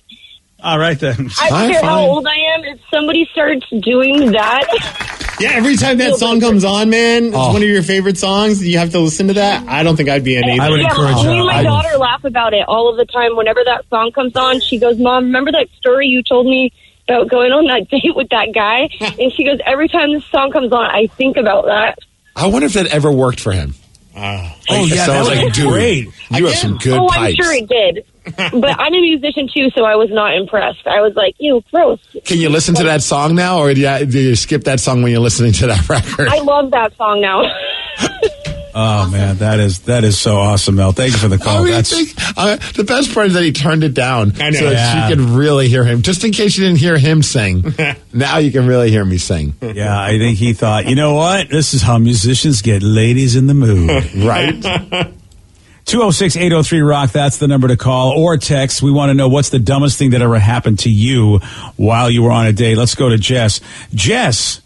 All 0.63 0.79
right 0.79 0.99
then. 0.99 1.31
I 1.41 1.49
don't 1.51 1.71
care 1.73 1.83
how 1.83 2.01
old 2.01 2.27
I 2.27 2.37
am. 2.55 2.65
If 2.65 2.81
somebody 2.93 3.27
starts 3.33 3.67
doing 3.83 4.33
that, 4.33 4.67
Yeah, 5.41 5.53
every 5.53 5.77
time 5.77 5.97
that 5.99 6.17
song 6.17 6.39
comes 6.39 6.65
on, 6.65 6.91
man, 6.91 7.29
it's 7.29 7.35
Oh. 7.35 7.55
one 7.55 7.63
of 7.63 7.69
your 7.69 7.83
favorite 7.83 8.19
songs. 8.19 8.63
You 8.67 8.77
have 8.77 8.91
to 8.91 8.99
listen 9.01 9.29
to 9.29 9.33
that. 9.35 9.67
I 9.67 9.83
don't 9.83 9.97
think 9.97 10.11
I'd 10.11 10.23
be 10.23 10.37
in 10.37 10.45
either. 10.45 10.77
yeah, 10.77 10.89
me 11.25 11.39
and 11.39 11.47
my 11.47 11.63
daughter 11.63 11.97
laugh 11.97 12.25
about 12.25 12.53
it 12.53 12.63
all 12.69 12.91
of 12.91 12.99
the 12.99 13.07
time. 13.07 13.37
Whenever 13.37 13.61
that 13.65 13.87
song 13.89 14.13
comes 14.13 14.37
on, 14.37 14.61
she 14.61 14.79
goes, 14.79 14.99
"Mom, 14.99 15.25
remember 15.25 15.51
that 15.53 15.69
story 15.79 16.09
you 16.09 16.23
told 16.23 16.45
me 16.45 16.71
about 17.09 17.29
going 17.29 17.53
on 17.53 17.65
that 17.69 17.89
date 17.91 18.15
with 18.15 18.29
that 18.29 18.49
guy?" 18.55 18.91
and 19.19 19.33
she 19.33 19.45
goes, 19.45 19.59
"Every 19.65 19.89
time 19.89 20.13
this 20.13 20.27
song 20.27 20.51
comes 20.53 20.73
on, 20.75 20.85
I 20.85 21.07
think 21.17 21.39
about 21.39 21.65
that." 21.65 21.99
I 22.37 22.47
wonder 22.49 22.67
if 22.67 22.75
that 22.75 22.89
ever 22.89 23.11
worked 23.11 23.41
for 23.41 23.53
him. 23.53 23.75
Uh, 24.15 24.53
Oh, 24.69 24.85
yeah, 24.87 25.07
so 25.07 25.13
I 25.13 25.15
that 25.15 25.19
was 25.21 25.29
like, 25.29 25.47
be 25.47 25.51
dude, 25.53 25.69
great. 25.69 26.09
you 26.31 26.47
have 26.47 26.55
some 26.57 26.79
good 26.79 26.99
oh, 26.99 27.09
pipes. 27.09 27.37
I'm 27.39 27.45
sure 27.45 27.53
it 27.55 27.69
did. 27.69 28.05
but 28.61 28.79
I'm 28.79 28.93
a 28.95 29.01
musician 29.01 29.49
too, 29.53 29.71
so 29.75 29.85
I 29.85 29.97
was 29.97 30.11
not 30.11 30.35
impressed. 30.37 30.87
I 30.87 31.01
was 31.01 31.15
like, 31.17 31.35
"Ew, 31.39 31.63
gross." 31.73 31.99
Can 32.25 32.39
you 32.39 32.49
listen 32.51 32.75
to 32.77 32.85
that 32.85 33.03
song 33.03 33.35
now, 33.35 33.59
or 33.61 33.73
do 33.75 33.81
you, 33.81 34.07
do 34.07 34.21
you 34.21 34.37
skip 34.37 34.65
that 34.65 34.79
song 34.79 35.03
when 35.03 35.11
you're 35.11 35.21
listening 35.23 35.53
to 35.55 35.67
that 35.69 35.89
record? 35.89 36.29
I 36.29 36.39
love 36.41 36.71
that 36.73 36.97
song 36.97 37.21
now. 37.21 37.43
Oh 38.75 39.09
man, 39.11 39.37
that 39.39 39.59
is 39.61 39.81
that 39.81 40.05
is 40.05 40.19
so 40.19 40.37
awesome, 40.37 40.77
Mel. 40.77 40.93
Thank 40.93 41.13
you 41.13 41.19
for 41.19 41.29
the 41.29 41.39
call. 41.39 41.59
I 41.59 41.63
mean, 41.65 41.73
That's 41.73 41.91
think- 41.91 42.15
uh, 42.37 42.57
the 42.77 42.85
best 42.85 43.13
part 43.13 43.27
is 43.29 43.35
that 43.35 43.43
he 43.43 43.53
turned 43.53 43.83
it 43.85 43.95
down 43.95 44.33
so 44.35 44.41
that 44.41 44.55
Yeah. 44.73 45.09
she 45.09 45.15
could 45.15 45.21
really 45.25 45.69
hear 45.69 45.85
him. 45.85 46.03
Just 46.03 46.25
in 46.25 46.33
case 46.33 46.57
you 46.57 46.65
didn't 46.65 46.79
hear 46.79 46.97
him 46.99 47.23
sing, 47.23 47.75
now 48.13 48.39
you 48.39 48.53
can 48.53 48.67
really 48.67 48.91
hear 48.91 49.05
me 49.05 49.19
sing. 49.19 49.55
yeah. 49.61 49.99
I 50.01 50.19
think 50.19 50.39
he 50.39 50.53
thought, 50.53 50.87
you 50.87 50.95
know 50.95 51.15
what? 51.15 51.49
This 51.51 51.75
is 51.75 51.83
how 51.83 51.99
musicians 51.99 52.63
get 52.63 52.83
ladies 52.83 53.37
in 53.37 53.47
the 53.47 53.55
mood. 53.55 53.91
Right? 54.17 54.63
206 55.87 56.37
803 56.37 56.81
Rock, 56.83 57.11
that's 57.11 57.39
the 57.39 57.49
number 57.49 57.67
to 57.67 57.77
call 57.77 58.13
or 58.13 58.37
text. 58.37 58.83
We 58.83 58.93
want 58.93 59.11
to 59.11 59.15
know 59.15 59.29
what's 59.29 59.49
the 59.49 59.59
dumbest 59.59 59.99
thing 59.99 60.11
that 60.11 60.23
ever 60.23 60.39
happened 60.39 60.81
to 60.81 60.91
you 60.91 61.39
while 61.77 62.09
you 62.09 62.23
were 62.23 62.31
on 62.31 62.47
a 62.47 62.53
date. 62.53 62.77
Let's 62.77 62.95
go 62.95 63.09
to 63.09 63.17
Jess. 63.19 63.61
Jess, 63.93 64.61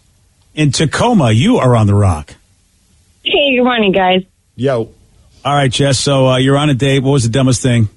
in 0.53 0.71
Tacoma, 0.71 1.31
you 1.31 1.57
are 1.57 1.75
on 1.75 1.87
the 1.87 1.95
rock. 1.95 2.35
Hey, 3.25 3.55
good 3.55 3.63
morning, 3.63 3.91
guys. 3.91 4.23
Yo. 4.55 4.89
All 5.43 5.53
right, 5.53 5.71
Jess. 5.71 5.99
So 5.99 6.27
uh, 6.27 6.37
you're 6.37 6.57
on 6.57 6.69
a 6.69 6.73
date. 6.73 6.99
What 7.03 7.11
was 7.11 7.23
the 7.23 7.29
dumbest 7.29 7.61
thing? 7.61 7.89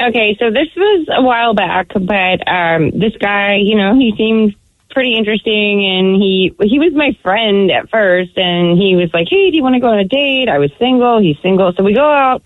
Okay, 0.00 0.36
so 0.38 0.50
this 0.50 0.68
was 0.76 1.06
a 1.16 1.22
while 1.22 1.54
back, 1.54 1.88
but 1.94 2.48
um, 2.48 2.90
this 2.98 3.16
guy, 3.20 3.56
you 3.56 3.76
know, 3.76 3.94
he 3.94 4.14
seemed 4.16 4.54
pretty 4.90 5.16
interesting. 5.16 5.84
And 5.86 6.16
he 6.16 6.52
he 6.62 6.78
was 6.78 6.92
my 6.94 7.16
friend 7.22 7.70
at 7.70 7.90
first, 7.90 8.36
and 8.36 8.76
he 8.78 8.96
was 8.96 9.12
like, 9.14 9.28
"Hey, 9.30 9.50
do 9.50 9.56
you 9.56 9.62
want 9.62 9.74
to 9.74 9.80
go 9.80 9.88
on 9.88 9.98
a 9.98 10.04
date?" 10.04 10.48
I 10.48 10.58
was 10.58 10.70
single. 10.78 11.20
He's 11.20 11.36
single, 11.42 11.72
so 11.76 11.84
we 11.84 11.94
go 11.94 12.10
out. 12.10 12.42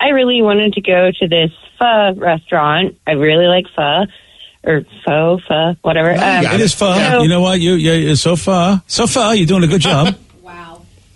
I 0.00 0.08
really 0.08 0.42
wanted 0.42 0.72
to 0.74 0.80
go 0.80 1.10
to 1.20 1.28
this 1.28 1.52
pho 1.78 2.14
restaurant. 2.16 2.96
I 3.06 3.12
really 3.12 3.46
like 3.46 3.66
pho. 3.74 4.06
Or 4.64 4.84
pho, 5.04 5.38
pho, 5.46 5.76
whatever. 5.82 6.10
Um, 6.10 6.44
it 6.44 6.60
is 6.60 6.74
fun. 6.74 6.98
so- 6.98 7.22
you 7.22 7.28
know 7.28 7.40
what? 7.40 7.60
You, 7.60 7.74
you, 7.74 7.92
you're 7.92 8.16
so 8.16 8.34
far, 8.34 8.82
so 8.88 9.06
far. 9.06 9.32
You're 9.36 9.46
doing 9.46 9.62
a 9.62 9.68
good 9.68 9.80
job. 9.82 10.16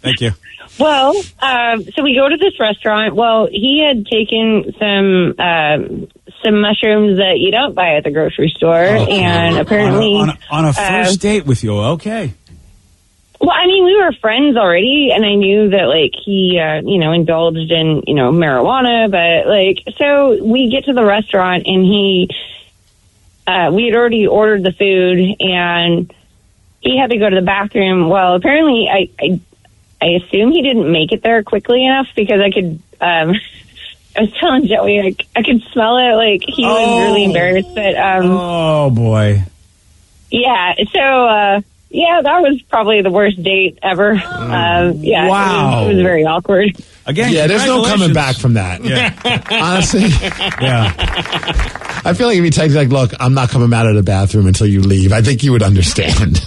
Thank 0.00 0.20
you. 0.20 0.32
Well, 0.78 1.14
um, 1.40 1.82
so 1.94 2.02
we 2.02 2.14
go 2.14 2.28
to 2.28 2.36
this 2.36 2.58
restaurant. 2.58 3.14
Well, 3.14 3.48
he 3.50 3.84
had 3.86 4.06
taken 4.06 4.74
some 4.78 5.34
um, 5.38 6.08
some 6.42 6.60
mushrooms 6.60 7.18
that 7.18 7.34
you 7.38 7.50
don't 7.50 7.74
buy 7.74 7.96
at 7.96 8.04
the 8.04 8.10
grocery 8.10 8.52
store, 8.56 8.74
and 8.74 9.58
apparently 9.58 10.14
on 10.14 10.30
a, 10.30 10.38
on 10.50 10.64
a 10.64 10.68
uh, 10.68 11.04
first 11.04 11.20
date 11.20 11.44
with 11.44 11.62
you. 11.62 11.76
Okay. 11.78 12.34
Well, 13.40 13.52
I 13.52 13.66
mean, 13.66 13.84
we 13.84 13.96
were 13.96 14.12
friends 14.12 14.56
already, 14.56 15.10
and 15.14 15.24
I 15.24 15.34
knew 15.34 15.70
that 15.70 15.84
like 15.84 16.12
he, 16.24 16.58
uh, 16.58 16.82
you 16.82 16.98
know, 16.98 17.12
indulged 17.12 17.70
in 17.70 18.02
you 18.06 18.14
know 18.14 18.30
marijuana, 18.32 19.10
but 19.10 19.48
like 19.48 19.96
so 19.96 20.42
we 20.44 20.70
get 20.70 20.84
to 20.84 20.92
the 20.92 21.04
restaurant 21.04 21.66
and 21.66 21.84
he, 21.84 22.28
uh, 23.46 23.70
we 23.72 23.86
had 23.86 23.94
already 23.94 24.26
ordered 24.26 24.62
the 24.62 24.72
food 24.72 25.36
and 25.40 26.12
he 26.80 26.98
had 26.98 27.10
to 27.10 27.18
go 27.18 27.28
to 27.28 27.36
the 27.36 27.42
bathroom. 27.42 28.08
Well, 28.08 28.34
apparently, 28.34 28.88
I, 28.90 29.08
I, 29.18 29.40
I 30.02 30.06
assume 30.22 30.50
he 30.52 30.62
didn't 30.62 30.90
make 30.90 31.12
it 31.12 31.22
there 31.22 31.42
quickly 31.42 31.84
enough 31.84 32.08
because 32.16 32.40
I 32.40 32.50
could. 32.50 32.80
Um, 33.00 33.34
I 34.16 34.22
was 34.22 34.32
telling 34.40 34.66
Joey, 34.66 35.02
like 35.02 35.26
I 35.36 35.42
could 35.42 35.62
smell 35.72 35.98
it. 35.98 36.14
Like 36.16 36.42
he 36.44 36.64
was 36.64 37.02
really 37.06 37.24
embarrassed, 37.24 37.68
but 37.74 37.94
um, 37.96 38.24
Oh 38.30 38.90
boy. 38.90 39.42
yeah. 40.30 40.74
So, 40.92 40.98
uh, 41.00 41.60
yeah, 41.90 42.20
that 42.22 42.40
was 42.42 42.60
probably 42.62 43.02
the 43.02 43.10
worst 43.10 43.40
date 43.42 43.78
ever. 43.82 44.12
Um, 44.12 44.18
yeah. 45.02 45.26
it 45.26 45.28
was- 45.28 45.86
It 45.90 45.94
was, 45.94 46.02
very 46.02 46.24
awkward. 46.24 46.76
Again, 47.06 47.32
yeah, 47.32 47.46
there's 47.46 47.64
no 47.66 47.84
coming 47.84 48.12
back 48.12 48.36
from 48.36 48.54
that. 48.54 48.84
Yeah. 48.84 49.14
Honestly, 49.50 50.02
yeah. 50.60 50.92
I 52.04 52.12
feel 52.14 52.28
like 52.28 52.36
if 52.38 52.44
you 52.44 52.50
text 52.50 52.76
like, 52.76 52.88
"Look, 52.88 53.12
I'm 53.18 53.34
not 53.34 53.48
coming 53.48 53.72
out 53.72 53.86
of 53.86 53.96
the 53.96 54.02
bathroom 54.02 54.46
until 54.46 54.66
you 54.68 54.80
leave," 54.82 55.12
I 55.12 55.20
think 55.22 55.42
you 55.42 55.50
would 55.52 55.62
understand. 55.62 56.40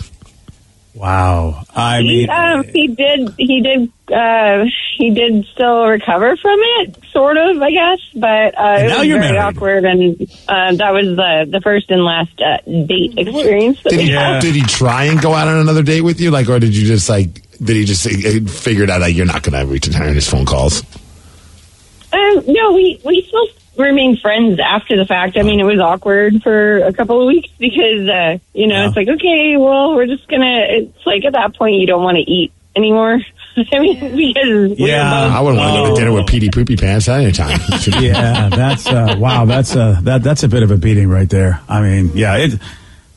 Wow. 0.95 1.63
I 1.75 2.01
he, 2.01 2.07
mean, 2.07 2.29
um, 2.29 2.63
he 2.65 2.87
did, 2.87 3.33
he 3.37 3.61
did, 3.61 3.91
uh, 4.13 4.65
he 4.95 5.09
did 5.09 5.45
still 5.45 5.87
recover 5.87 6.37
from 6.37 6.59
it, 6.61 6.97
sort 7.11 7.35
of, 7.37 7.59
I 7.61 7.71
guess, 7.71 7.99
but, 8.13 8.57
uh, 8.59 8.77
it 8.77 8.87
now 8.89 8.99
was 8.99 9.07
you're 9.07 9.19
very 9.19 9.33
married. 9.33 9.57
awkward 9.57 9.85
and, 9.85 10.21
uh, 10.47 10.75
that 10.75 10.91
was 10.91 11.05
the, 11.15 11.47
the 11.49 11.61
first 11.61 11.89
and 11.89 12.03
last, 12.05 12.39
uh, 12.39 12.57
date 12.67 13.17
experience. 13.17 13.81
that 13.83 13.89
Did 13.89 13.99
he? 14.01 14.11
had. 14.11 14.41
Did 14.41 14.53
he 14.53 14.61
try 14.61 15.05
and 15.05 15.19
go 15.19 15.33
out 15.33 15.47
on 15.47 15.57
another 15.57 15.81
date 15.81 16.01
with 16.01 16.21
you? 16.21 16.29
Like, 16.29 16.47
or 16.47 16.59
did 16.59 16.75
you 16.75 16.85
just 16.85 17.09
like? 17.09 17.41
Did 17.57 17.75
he 17.75 17.85
just 17.85 18.05
uh, 18.05 18.51
figured 18.51 18.89
out 18.89 19.01
like 19.01 19.15
you're 19.15 19.25
not 19.25 19.41
going 19.41 19.59
to 19.59 19.71
return 19.71 20.13
his 20.13 20.27
phone 20.29 20.45
calls? 20.45 20.83
Um, 22.11 22.43
no, 22.47 22.73
we 22.73 22.99
we 23.05 23.25
still 23.27 23.47
remain 23.77 24.17
friends 24.17 24.59
after 24.59 24.97
the 24.97 25.05
fact. 25.05 25.37
I 25.37 25.43
mean, 25.43 25.59
it 25.59 25.63
was 25.63 25.79
awkward 25.79 26.41
for 26.43 26.77
a 26.79 26.93
couple 26.93 27.21
of 27.21 27.27
weeks 27.27 27.49
because 27.57 28.07
uh, 28.07 28.37
you 28.53 28.67
know 28.67 28.87
it's 28.87 28.95
like 28.95 29.07
okay, 29.07 29.57
well, 29.57 29.95
we're 29.95 30.07
just 30.07 30.27
gonna. 30.27 30.65
It's 30.69 31.05
like 31.05 31.25
at 31.25 31.33
that 31.33 31.55
point 31.55 31.75
you 31.75 31.87
don't 31.87 32.03
want 32.03 32.17
to 32.17 32.23
eat 32.23 32.51
anymore. 32.75 33.19
I 33.55 33.79
mean, 33.79 33.99
because 33.99 34.79
yeah, 34.79 35.27
were 35.27 35.35
I 35.35 35.39
wouldn't 35.41 35.59
want 35.59 35.75
to 35.75 35.81
go 35.81 35.95
to 35.95 36.01
dinner 36.01 36.11
with 36.11 36.27
Petey 36.27 36.49
Poopy 36.49 36.75
Pants 36.75 37.07
at 37.07 37.21
any 37.21 37.31
time. 37.31 37.59
yeah, 38.01 38.49
that's 38.49 38.87
uh, 38.87 39.15
wow. 39.17 39.45
That's 39.45 39.75
uh, 39.75 39.99
that 40.03 40.23
that's 40.23 40.43
a 40.43 40.47
bit 40.47 40.63
of 40.63 40.71
a 40.71 40.77
beating 40.77 41.09
right 41.09 41.29
there. 41.29 41.61
I 41.69 41.81
mean, 41.81 42.11
yeah, 42.15 42.37
it. 42.37 42.59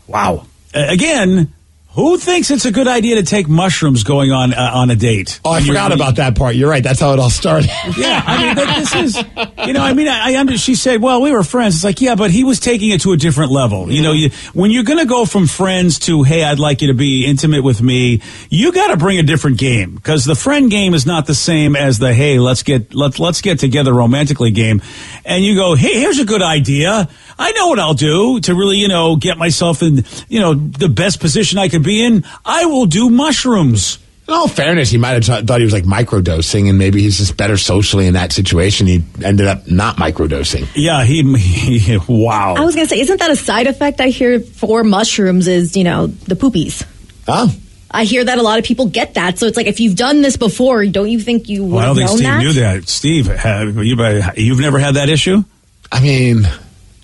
Wow. 0.07 0.47
Uh, 0.75 0.87
again, 0.89 1.53
who 1.97 2.19
thinks 2.19 2.51
it's 2.51 2.67
a 2.67 2.71
good 2.71 2.87
idea 2.87 3.17
to 3.17 3.23
take 3.23 3.49
mushrooms 3.49 4.05
going 4.05 4.31
on 4.31 4.53
uh, 4.53 4.71
on 4.75 4.91
a 4.91 4.97
date? 4.97 5.41
Oh, 5.45 5.51
I 5.51 5.63
forgot 5.63 5.93
about 5.93 6.17
that 6.17 6.37
part. 6.37 6.55
You're 6.55 6.69
right. 6.69 6.83
That's 6.83 7.01
how 7.01 7.13
it 7.15 7.19
all 7.19 7.31
started. 7.31 7.71
Yeah, 7.97 8.23
I 8.27 8.55
mean, 8.55 8.67
this 8.67 8.95
is, 8.95 9.25
you 9.67 9.73
know, 9.73 9.81
I 9.81 9.95
mean, 9.95 10.07
I, 10.07 10.33
I 10.33 10.39
under, 10.39 10.59
she 10.59 10.75
said, 10.75 11.01
well, 11.01 11.23
we 11.23 11.33
were 11.33 11.43
friends. 11.43 11.77
It's 11.77 11.85
like, 11.85 12.03
yeah, 12.03 12.15
but 12.15 12.31
he 12.31 12.45
was 12.45 12.61
taking 12.61 12.91
it 12.91 13.01
to 13.03 13.13
a 13.13 13.17
different 13.17 13.53
level. 13.53 13.91
You 13.91 14.03
know, 14.03 14.13
you, 14.13 14.31
when 14.53 14.71
you're 14.71 14.85
going 14.85 14.99
to 14.99 15.07
go 15.07 15.25
from 15.25 15.47
friends 15.47 15.99
to, 16.01 16.25
hey, 16.25 16.45
I'd 16.45 16.59
like 16.59 16.83
you 16.83 16.89
to 16.89 16.95
be 16.95 17.25
intimate 17.25 17.65
with 17.65 17.81
me, 17.81 18.21
you 18.51 18.73
got 18.73 18.89
to 18.89 18.99
bring 18.99 19.19
a 19.19 19.23
different 19.23 19.57
game 19.57 19.95
because 19.95 20.27
the 20.27 20.35
friend 20.35 20.71
game 20.71 20.93
is 20.93 21.07
not 21.07 21.27
the 21.27 21.35
same 21.35 21.75
as 21.75 21.99
the, 21.99 22.13
hey, 22.13 22.39
let's 22.39 22.63
get, 22.63 22.95
let's, 22.95 23.19
let's 23.19 23.41
get 23.41 23.59
together 23.59 23.95
romantically 23.95 24.51
game. 24.51 24.83
And 25.25 25.43
you 25.43 25.55
go, 25.55 25.75
hey, 25.75 25.99
here's 26.01 26.19
a 26.19 26.27
good 26.27 26.43
idea. 26.43 27.09
I 27.39 27.53
know 27.53 27.69
what 27.69 27.79
I'll 27.79 27.95
do 27.95 28.41
to 28.41 28.55
really, 28.55 28.77
you 28.77 28.89
know, 28.89 29.17
get 29.17 29.39
myself 29.39 29.83
in, 29.83 30.05
you 30.29 30.41
know, 30.41 30.55
the 30.55 30.89
best 30.89 31.21
position 31.21 31.59
I 31.59 31.69
could 31.69 31.83
be 31.87 32.05
in. 32.05 32.25
I 32.45 32.67
will 32.67 32.87
do 32.87 33.09
mushrooms. 33.11 33.99
In 34.29 34.35
all 34.35 34.49
fairness, 34.49 34.91
he 34.91 34.99
might 34.99 35.23
have 35.23 35.41
t- 35.41 35.47
thought 35.47 35.61
he 35.61 35.65
was 35.65 35.73
like 35.73 35.85
microdosing, 35.85 36.69
and 36.69 36.77
maybe 36.77 37.01
he's 37.01 37.19
just 37.19 37.37
better 37.37 37.57
socially 37.57 38.09
in 38.09 38.15
that 38.15 38.33
situation. 38.33 38.89
He 38.89 39.05
ended 39.23 39.47
up 39.47 39.71
not 39.71 39.97
microdosing. 39.99 40.69
Yeah, 40.75 41.05
he, 41.05 41.23
he 41.37 41.97
wow. 42.09 42.55
I 42.57 42.65
was 42.65 42.75
gonna 42.75 42.89
say, 42.89 43.01
isn't 43.01 43.21
that 43.21 43.31
a 43.31 43.37
side 43.37 43.69
effect 43.69 44.01
I 44.01 44.09
hear 44.09 44.41
for 44.41 44.83
mushrooms? 44.83 45.47
Is 45.47 45.77
you 45.77 45.85
know 45.85 46.09
the 46.09 46.35
poopies. 46.35 46.85
Oh. 47.29 47.55
I 47.89 48.05
hear 48.05 48.25
that 48.25 48.37
a 48.37 48.43
lot 48.43 48.59
of 48.59 48.65
people 48.65 48.89
get 48.89 49.15
that. 49.15 49.39
So 49.39 49.47
it's 49.47 49.57
like 49.57 49.69
if 49.69 49.79
you've 49.79 49.95
done 49.95 50.21
this 50.21 50.37
before, 50.37 50.85
don't 50.87 51.09
you 51.09 51.21
think 51.21 51.49
you 51.49 51.65
Well, 51.65 51.79
I 51.79 51.85
don't 51.87 51.97
think 51.97 52.09
known 52.09 52.17
Steve 52.17 52.27
that? 52.27 52.39
knew 52.43 52.53
that. 52.55 52.89
Steve, 52.89 53.27
have 53.29 53.77
you, 53.77 53.97
you've 54.37 54.61
never 54.61 54.81
had 54.81 54.97
that 54.97 55.09
issue? 55.09 55.45
I 55.93 56.01
mean, 56.01 56.43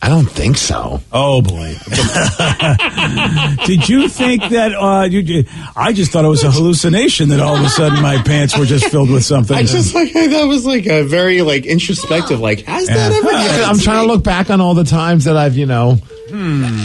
I 0.05 0.09
don't 0.09 0.27
think 0.29 0.57
so. 0.57 1.01
Oh 1.13 1.43
boy! 1.43 1.77
Did 3.67 3.89
you 3.89 4.09
think 4.09 4.43
that? 4.51 4.73
Uh, 4.75 5.05
you, 5.05 5.21
you- 5.21 5.45
I 5.77 5.93
just 5.93 6.11
thought 6.11 6.25
it 6.25 6.29
was 6.29 6.43
a 6.43 6.51
hallucination 6.51 7.29
that 7.29 7.39
all 7.39 7.55
of 7.55 7.65
a 7.65 7.69
sudden 7.69 8.03
my 8.03 8.21
pants 8.23 8.59
were 8.59 8.65
just 8.65 8.87
filled 8.89 9.11
with 9.11 9.25
something. 9.25 9.57
I 9.57 9.63
just 9.63 9.95
like 9.95 10.13
that 10.13 10.45
was 10.49 10.67
like 10.67 10.87
a 10.87 11.05
very 11.05 11.43
like 11.43 11.67
introspective. 11.67 12.41
Like, 12.41 12.63
has 12.63 12.89
that 12.89 13.13
ever? 13.13 13.31
happened 13.31 13.65
I'm 13.65 13.79
trying 13.79 14.07
to 14.07 14.13
look 14.13 14.25
back 14.25 14.51
on 14.51 14.61
all 14.61 14.75
the 14.75 14.83
times 14.85 15.25
that 15.27 15.37
I've, 15.37 15.57
you 15.57 15.67
know, 15.67 15.99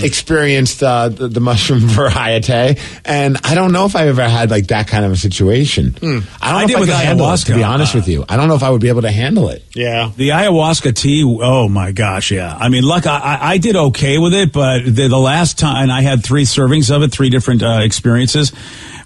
experienced 0.03 0.83
uh, 0.83 1.10
the, 1.10 1.27
the 1.27 1.39
mushroom 1.39 1.79
variety, 1.88 2.79
and 3.05 3.38
I 3.43 3.55
don't 3.55 3.71
know 3.71 3.86
if 3.86 3.95
I've 3.95 4.07
ever 4.07 4.27
had 4.27 4.49
like 4.51 4.67
that 4.67 4.88
kind 4.88 5.05
of 5.05 5.12
a 5.12 5.17
situation. 5.17 5.95
I 5.97 5.99
don't 6.01 6.12
know 6.12 6.25
I 6.41 6.62
if 6.63 6.67
did 6.67 6.75
I 6.75 6.79
with 6.79 6.89
could 6.89 6.95
handle 6.97 7.31
it, 7.31 7.38
to 7.38 7.45
be 7.53 7.60
ayahuasca. 7.62 7.67
honest 7.69 7.95
with 7.95 8.07
you. 8.07 8.25
I 8.27 8.38
don't 8.38 8.47
know 8.47 8.55
if 8.55 8.63
I 8.63 8.69
would 8.69 8.81
be 8.81 8.89
able 8.89 9.01
to 9.03 9.12
handle 9.12 9.49
it. 9.49 9.63
Yeah. 9.75 10.12
The 10.15 10.29
ayahuasca 10.29 10.95
tea, 10.95 11.23
oh 11.25 11.67
my 11.69 11.91
gosh, 11.91 12.31
yeah. 12.31 12.55
I 12.55 12.69
mean, 12.69 12.83
look, 12.83 13.05
I, 13.07 13.17
I- 13.17 13.47
I 13.53 13.57
did 13.60 13.75
okay 13.75 14.17
with 14.17 14.33
it, 14.33 14.51
but 14.51 14.83
the, 14.83 15.07
the 15.07 15.17
last 15.17 15.57
time 15.57 15.89
I 15.89 16.01
had 16.01 16.23
three 16.23 16.43
servings 16.43 16.93
of 16.93 17.01
it, 17.03 17.12
three 17.12 17.29
different 17.29 17.63
uh, 17.63 17.79
experiences. 17.81 18.51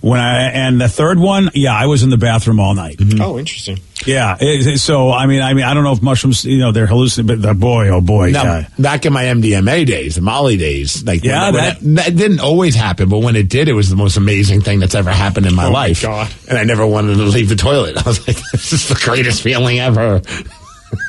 When 0.01 0.19
I 0.19 0.49
and 0.49 0.81
the 0.81 0.89
third 0.89 1.19
one, 1.19 1.51
yeah, 1.53 1.73
I 1.75 1.85
was 1.85 2.01
in 2.01 2.09
the 2.09 2.17
bathroom 2.17 2.59
all 2.59 2.73
night. 2.73 2.97
Mm-hmm. 2.97 3.21
Oh, 3.21 3.37
interesting. 3.37 3.77
Yeah, 4.03 4.35
it- 4.41 4.65
it- 4.65 4.77
so 4.79 5.11
I 5.11 5.27
mean, 5.27 5.43
I 5.43 5.53
mean, 5.53 5.63
I 5.63 5.75
don't 5.75 5.83
know 5.83 5.91
if 5.91 6.01
mushrooms, 6.01 6.43
you 6.43 6.57
know, 6.57 6.71
they're 6.71 6.87
hallucinating, 6.87 7.27
but 7.39 7.47
the 7.47 7.53
boy, 7.53 7.89
oh 7.89 8.01
boy, 8.01 8.31
Now, 8.31 8.43
yeah. 8.43 8.67
back 8.79 9.05
in 9.05 9.13
my 9.13 9.25
MDMA 9.25 9.85
days, 9.85 10.15
the 10.15 10.21
Molly 10.21 10.57
days, 10.57 11.03
like 11.05 11.23
Yeah, 11.23 11.51
when, 11.51 11.53
when 11.53 11.63
that- 11.63 11.77
it, 11.81 11.95
that 11.97 12.15
didn't 12.15 12.39
always 12.39 12.73
happen, 12.73 13.09
but 13.09 13.19
when 13.19 13.35
it 13.35 13.47
did, 13.47 13.67
it 13.67 13.73
was 13.73 13.89
the 13.91 13.95
most 13.95 14.17
amazing 14.17 14.61
thing 14.61 14.79
that's 14.79 14.95
ever 14.95 15.11
happened 15.11 15.45
in 15.45 15.53
my 15.53 15.65
Oh, 15.65 15.71
my 15.71 15.73
life. 15.87 16.01
God. 16.01 16.33
And 16.49 16.57
I 16.57 16.63
never 16.63 16.85
wanted 16.87 17.17
to 17.17 17.23
leave 17.23 17.49
the 17.49 17.55
toilet. 17.55 17.95
I 18.03 18.09
was 18.09 18.27
like, 18.27 18.37
this 18.53 18.73
is 18.73 18.87
the 18.89 18.95
greatest 19.05 19.43
feeling 19.43 19.79
ever. 19.79 20.21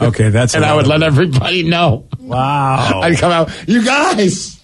Okay, 0.03 0.29
that's 0.29 0.55
and 0.55 0.65
I 0.67 0.75
would 0.77 0.87
let 0.87 1.03
everybody 1.03 1.63
know. 1.63 2.09
Wow. 2.19 3.01
I'd 3.05 3.17
come 3.17 3.33
out, 3.33 3.51
you 3.67 3.83
guys. 3.85 4.62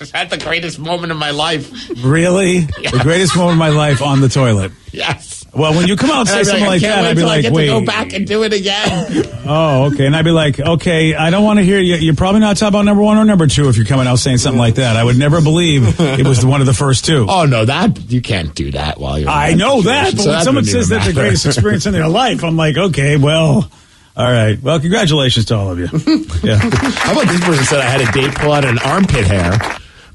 Just 0.00 0.16
had 0.16 0.30
the 0.30 0.38
greatest 0.38 0.78
moment 0.78 1.12
of 1.12 1.18
my 1.18 1.30
life. 1.30 1.70
Really? 2.02 2.60
The 2.90 3.00
greatest 3.02 3.36
moment 3.36 3.52
of 3.52 3.58
my 3.58 3.68
life 3.68 4.00
on 4.02 4.22
the 4.22 4.30
toilet. 4.30 4.72
Yes. 4.92 5.44
Well, 5.54 5.74
when 5.74 5.86
you 5.86 5.94
come 5.96 6.10
out 6.10 6.20
and 6.20 6.28
say 6.30 6.42
something 6.44 6.64
like 6.66 6.80
that, 6.80 7.04
I'd 7.04 7.16
be 7.16 7.22
I 7.22 7.26
like, 7.26 7.42
get 7.42 7.52
wait. 7.52 7.66
to 7.66 7.80
go 7.80 7.84
back 7.84 8.14
and 8.14 8.26
do 8.26 8.42
it 8.44 8.52
again. 8.54 9.26
Oh, 9.52 9.86
okay. 9.92 10.06
And 10.06 10.14
I'd 10.14 10.24
be 10.24 10.30
like, 10.30 10.60
okay, 10.60 11.12
I 11.16 11.30
don't 11.30 11.42
want 11.42 11.58
to 11.58 11.64
hear 11.64 11.80
you. 11.80 11.96
You're 11.96 12.14
probably 12.14 12.40
not 12.40 12.56
talking 12.56 12.68
about 12.68 12.84
number 12.84 13.02
one 13.02 13.16
or 13.18 13.24
number 13.24 13.48
two 13.48 13.68
if 13.68 13.76
you're 13.76 13.84
coming 13.86 14.06
out 14.06 14.20
saying 14.20 14.38
something 14.38 14.60
like 14.60 14.76
that. 14.76 14.94
I 14.96 15.02
would 15.02 15.16
never 15.18 15.40
believe 15.42 15.98
it 16.00 16.24
was 16.24 16.46
one 16.46 16.60
of 16.60 16.68
the 16.68 16.72
first 16.74 17.04
two. 17.04 17.26
oh 17.28 17.46
no, 17.46 17.64
that 17.64 17.98
you 18.12 18.20
can't 18.22 18.54
do 18.54 18.70
that 18.72 19.00
while 19.00 19.18
you're. 19.18 19.28
I 19.28 19.50
that 19.50 19.56
know 19.56 19.82
that, 19.82 20.12
but 20.14 20.22
so 20.22 20.28
when 20.30 20.38
that 20.38 20.44
someone 20.44 20.64
says 20.64 20.88
that's 20.88 21.06
the 21.08 21.12
greatest 21.12 21.46
experience 21.46 21.84
in 21.86 21.92
their 21.92 22.06
life, 22.22 22.44
I'm 22.44 22.56
like, 22.56 22.76
okay, 22.76 23.16
well, 23.16 23.68
all 24.16 24.32
right. 24.32 24.60
Well, 24.62 24.78
congratulations 24.78 25.46
to 25.46 25.56
all 25.56 25.72
of 25.72 25.78
you. 25.80 25.88
Yeah. 26.48 26.58
How 26.58 27.12
about 27.12 27.26
this 27.26 27.40
person 27.44 27.64
said 27.64 27.80
I 27.80 27.84
had 27.90 28.00
a 28.02 28.12
date 28.12 28.32
pull 28.36 28.52
out 28.52 28.64
an 28.64 28.78
armpit 28.78 29.26
hair, 29.26 29.58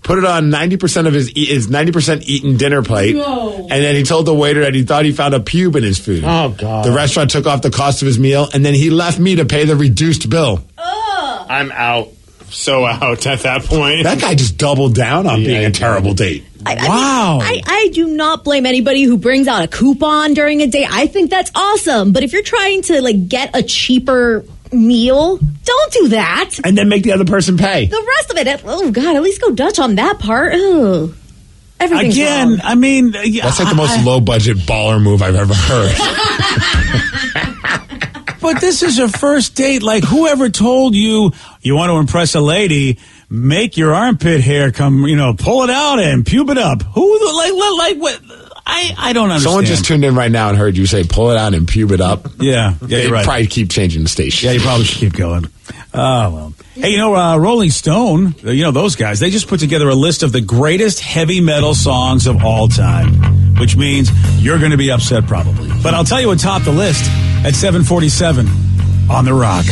put 0.05 0.17
it 0.19 0.23
on 0.23 0.49
ninety 0.49 0.77
percent 0.77 1.07
of 1.07 1.13
his 1.13 1.29
e- 1.35 1.45
his 1.47 1.67
ninety 1.69 1.91
percent 1.91 2.23
eaten 2.29 2.55
dinner 2.55 2.81
plate, 2.81 3.15
and 3.17 3.69
then 3.69 3.95
he 3.95 4.03
told 4.03 4.25
the 4.25 4.33
waiter 4.33 4.61
that 4.61 4.73
he 4.73 4.83
thought 4.83 5.03
he 5.03 5.11
found 5.11 5.33
a 5.33 5.39
pube 5.39 5.75
in 5.75 5.83
his 5.83 5.99
food. 5.99 6.23
Oh, 6.25 6.55
God. 6.57 6.85
The 6.85 6.91
restaurant 6.93 7.31
took 7.31 7.45
off 7.45 7.61
the 7.61 7.71
cost 7.71 8.01
of 8.01 8.05
his 8.05 8.17
meal, 8.17 8.47
and 8.53 8.63
then 8.63 8.73
he 8.73 8.89
left 8.89 9.19
me 9.19 9.35
to 9.35 9.45
pay 9.45 9.65
the 9.65 9.75
reduced 9.75 10.29
bill. 10.29 10.63
I'm 10.77 11.71
out. 11.73 12.09
So 12.51 12.85
out 12.85 13.25
at 13.25 13.39
that 13.41 13.63
point. 13.63 14.03
That 14.03 14.21
guy 14.21 14.35
just 14.35 14.55
doubled 14.57 14.93
down 14.95 15.27
on 15.27 15.41
Yeah, 15.41 15.47
being 15.47 15.65
a 15.65 15.71
terrible 15.71 16.13
date. 16.13 16.45
I, 16.65 16.75
I 16.75 16.87
Wow. 16.87 17.39
mean, 17.39 17.41
I, 17.43 17.61
I 17.67 17.89
do 17.91 18.07
not 18.07 18.43
blame 18.43 18.65
anybody 18.65 19.03
who 19.03 19.17
brings 19.17 19.47
out 19.47 19.63
a 19.63 19.67
coupon 19.67 20.33
during 20.35 20.61
a 20.61 20.67
date. 20.67 20.87
I 20.89 21.07
think 21.07 21.29
that's 21.31 21.51
awesome. 21.55 22.11
But 22.13 22.23
if 22.23 22.31
you're 22.33 22.43
trying 22.43 22.83
to 22.83 23.01
like 23.01 23.27
get 23.27 23.49
a 23.55 23.61
cheaper 23.63 24.45
meal, 24.75 25.37
don't 25.37 25.93
do 25.93 26.07
that. 26.09 26.51
And 26.63 26.77
then 26.77 26.89
make 26.89 27.03
the 27.03 27.13
other 27.13 27.25
person 27.25 27.57
pay. 27.57 27.87
The 27.87 28.05
rest 28.17 28.31
of 28.31 28.37
it, 28.37 28.61
oh 28.65 28.91
god, 28.91 29.15
at 29.15 29.23
least 29.23 29.41
go 29.41 29.51
Dutch 29.51 29.79
on 29.79 29.95
that 29.95 30.19
part. 30.19 30.53
Ugh. 30.53 31.13
Everything's 31.79 32.15
Again, 32.15 32.49
wrong. 32.51 32.59
I 32.63 32.75
mean, 32.75 33.15
uh, 33.15 33.21
That's 33.41 33.59
like 33.59 33.69
the 33.69 33.75
most 33.75 34.03
low 34.05 34.21
budget 34.21 34.57
baller 34.59 35.01
move 35.01 35.21
I've 35.21 35.35
ever 35.35 35.53
heard. 35.53 35.95
But 38.45 38.61
this 38.61 38.83
is 38.83 38.99
a 38.99 39.09
first 39.09 39.55
date. 39.55 39.81
Like, 39.81 40.03
whoever 40.03 40.49
told 40.51 40.93
you 40.93 41.31
you 41.61 41.73
want 41.73 41.89
to 41.89 41.95
impress 41.95 42.35
a 42.35 42.39
lady, 42.39 42.99
make 43.27 43.75
your 43.75 43.95
armpit 43.95 44.41
hair 44.41 44.71
come, 44.71 45.07
you 45.07 45.15
know, 45.15 45.33
pull 45.33 45.63
it 45.63 45.71
out 45.71 45.99
and 45.99 46.23
pube 46.23 46.51
it 46.51 46.57
up. 46.59 46.83
Who, 46.83 47.37
like, 47.37 47.53
like, 47.53 47.77
like 47.79 47.97
what? 47.97 48.44
I, 48.67 48.93
I 48.97 49.13
don't 49.13 49.25
understand. 49.29 49.43
Someone 49.43 49.65
just 49.65 49.85
tuned 49.85 50.03
in 50.03 50.15
right 50.15 50.31
now 50.31 50.49
and 50.49 50.57
heard 50.57 50.75
you 50.75 50.85
say 50.87 51.03
pull 51.03 51.29
it 51.31 51.37
out 51.37 51.53
and 51.53 51.67
pube 51.67 51.91
it 51.91 52.01
up. 52.01 52.27
Yeah, 52.39 52.71
yeah, 52.71 52.87
They 52.87 53.03
you're 53.03 53.11
right. 53.11 53.23
probably 53.25 53.47
keep 53.47 53.69
changing 53.69 54.03
the 54.03 54.09
station. 54.09 54.47
Yeah, 54.47 54.53
you 54.53 54.59
probably 54.61 54.85
should 54.85 54.99
keep 54.99 55.13
going. 55.13 55.45
Oh, 55.93 56.31
well. 56.33 56.53
Hey, 56.73 56.89
you 56.89 56.97
know, 56.97 57.15
uh, 57.15 57.37
Rolling 57.37 57.69
Stone, 57.69 58.35
uh, 58.45 58.51
you 58.51 58.63
know, 58.63 58.71
those 58.71 58.95
guys, 58.95 59.19
they 59.19 59.29
just 59.29 59.47
put 59.47 59.59
together 59.59 59.87
a 59.87 59.95
list 59.95 60.23
of 60.23 60.31
the 60.31 60.41
greatest 60.41 60.99
heavy 60.99 61.39
metal 61.41 61.73
songs 61.73 62.27
of 62.27 62.43
all 62.43 62.67
time, 62.67 63.55
which 63.59 63.77
means 63.77 64.09
you're 64.43 64.59
going 64.59 64.71
to 64.71 64.77
be 64.77 64.91
upset 64.91 65.25
probably. 65.25 65.69
But 65.83 65.93
I'll 65.93 66.03
tell 66.03 66.19
you 66.19 66.27
what 66.27 66.39
topped 66.39 66.65
the 66.65 66.71
list 66.73 67.05
at 67.45 67.53
747 67.55 68.47
on 69.09 69.23
The 69.25 69.33
Rock. 69.33 69.65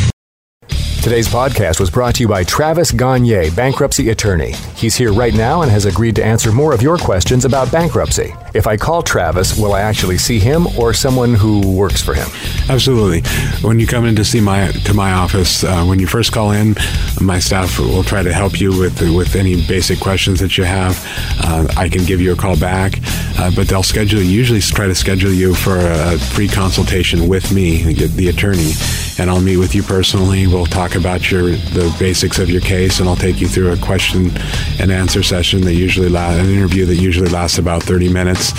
Today's 1.03 1.27
podcast 1.27 1.81
was 1.81 1.89
brought 1.89 2.15
to 2.15 2.21
you 2.21 2.29
by 2.29 2.45
Travis 2.45 2.89
Gagne, 2.89 3.49
bankruptcy 3.49 4.11
attorney. 4.11 4.53
He's 4.73 4.95
here 4.95 5.11
right 5.11 5.33
now 5.33 5.61
and 5.61 5.69
has 5.69 5.83
agreed 5.83 6.15
to 6.15 6.23
answer 6.23 6.49
more 6.53 6.73
of 6.73 6.81
your 6.81 6.97
questions 6.97 7.43
about 7.43 7.69
bankruptcy. 7.73 8.33
If 8.53 8.67
I 8.67 8.77
call 8.77 9.03
Travis, 9.03 9.57
will 9.57 9.73
I 9.73 9.81
actually 9.81 10.17
see 10.17 10.39
him 10.39 10.65
or 10.79 10.93
someone 10.93 11.33
who 11.33 11.75
works 11.75 12.01
for 12.01 12.13
him? 12.13 12.29
Absolutely. 12.69 13.19
When 13.67 13.81
you 13.81 13.85
come 13.85 14.05
in 14.05 14.15
to 14.15 14.23
see 14.23 14.39
my 14.39 14.71
to 14.71 14.93
my 14.93 15.11
office, 15.11 15.65
uh, 15.65 15.83
when 15.83 15.99
you 15.99 16.07
first 16.07 16.31
call 16.31 16.51
in, 16.51 16.75
my 17.19 17.37
staff 17.37 17.77
will 17.79 18.03
try 18.05 18.23
to 18.23 18.31
help 18.31 18.61
you 18.61 18.69
with 18.69 19.01
with 19.13 19.35
any 19.35 19.67
basic 19.67 19.99
questions 19.99 20.39
that 20.39 20.57
you 20.57 20.63
have. 20.63 20.97
Uh, 21.43 21.67
I 21.75 21.89
can 21.89 22.05
give 22.05 22.21
you 22.21 22.31
a 22.31 22.35
call 22.37 22.57
back, 22.57 22.99
uh, 23.39 23.51
but 23.53 23.67
they'll 23.67 23.83
schedule 23.83 24.21
usually 24.21 24.61
try 24.61 24.87
to 24.87 24.95
schedule 24.95 25.33
you 25.33 25.53
for 25.53 25.77
a 25.77 26.17
free 26.17 26.47
consultation 26.47 27.27
with 27.27 27.51
me, 27.51 27.93
the 27.93 28.29
attorney, 28.29 28.71
and 29.19 29.29
I'll 29.29 29.41
meet 29.41 29.57
with 29.57 29.75
you 29.75 29.83
personally. 29.83 30.47
We'll 30.47 30.65
talk 30.65 30.92
about 30.95 31.31
your 31.31 31.51
the 31.51 31.95
basics 31.99 32.39
of 32.39 32.49
your 32.49 32.61
case, 32.61 32.99
and 32.99 33.07
I'll 33.07 33.15
take 33.15 33.39
you 33.41 33.47
through 33.47 33.71
a 33.71 33.77
question 33.77 34.31
and 34.79 34.91
answer 34.91 35.23
session 35.23 35.61
that 35.61 35.73
usually 35.73 36.09
la- 36.09 36.31
an 36.31 36.49
interview 36.49 36.85
that 36.85 36.95
usually 36.95 37.29
lasts 37.29 37.57
about 37.57 37.83
30 37.83 38.11
minutes. 38.11 38.53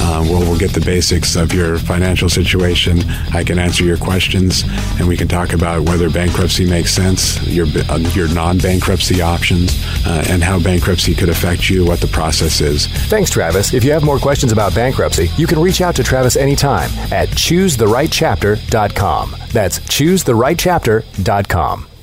Uh, 0.00 0.22
we'll, 0.24 0.40
we'll 0.40 0.58
get 0.58 0.72
the 0.72 0.80
basics 0.80 1.36
of 1.36 1.52
your 1.52 1.78
financial 1.78 2.28
situation. 2.28 3.02
I 3.32 3.44
can 3.44 3.58
answer 3.58 3.84
your 3.84 3.96
questions, 3.96 4.64
and 4.98 5.08
we 5.08 5.16
can 5.16 5.28
talk 5.28 5.52
about 5.52 5.88
whether 5.88 6.10
bankruptcy 6.10 6.68
makes 6.68 6.92
sense, 6.92 7.40
your 7.46 7.66
uh, 7.88 7.98
your 8.14 8.28
non-bankruptcy 8.32 9.22
options, 9.22 9.72
uh, 10.06 10.24
and 10.28 10.42
how 10.42 10.58
bankruptcy 10.58 11.14
could 11.14 11.28
affect 11.28 11.70
you, 11.70 11.84
what 11.84 12.00
the 12.00 12.06
process 12.08 12.60
is. 12.60 12.86
Thanks, 13.08 13.30
Travis. 13.30 13.72
If 13.74 13.84
you 13.84 13.92
have 13.92 14.02
more 14.02 14.18
questions 14.18 14.52
about 14.52 14.74
bankruptcy, 14.74 15.30
you 15.36 15.46
can 15.46 15.58
reach 15.58 15.80
out 15.80 15.94
to 15.96 16.02
Travis 16.02 16.36
anytime 16.36 16.90
at 17.12 17.28
choosetherightchapter.com. 17.28 19.36
That's 19.52 19.78
choosetherightchapter.com. 19.80 21.79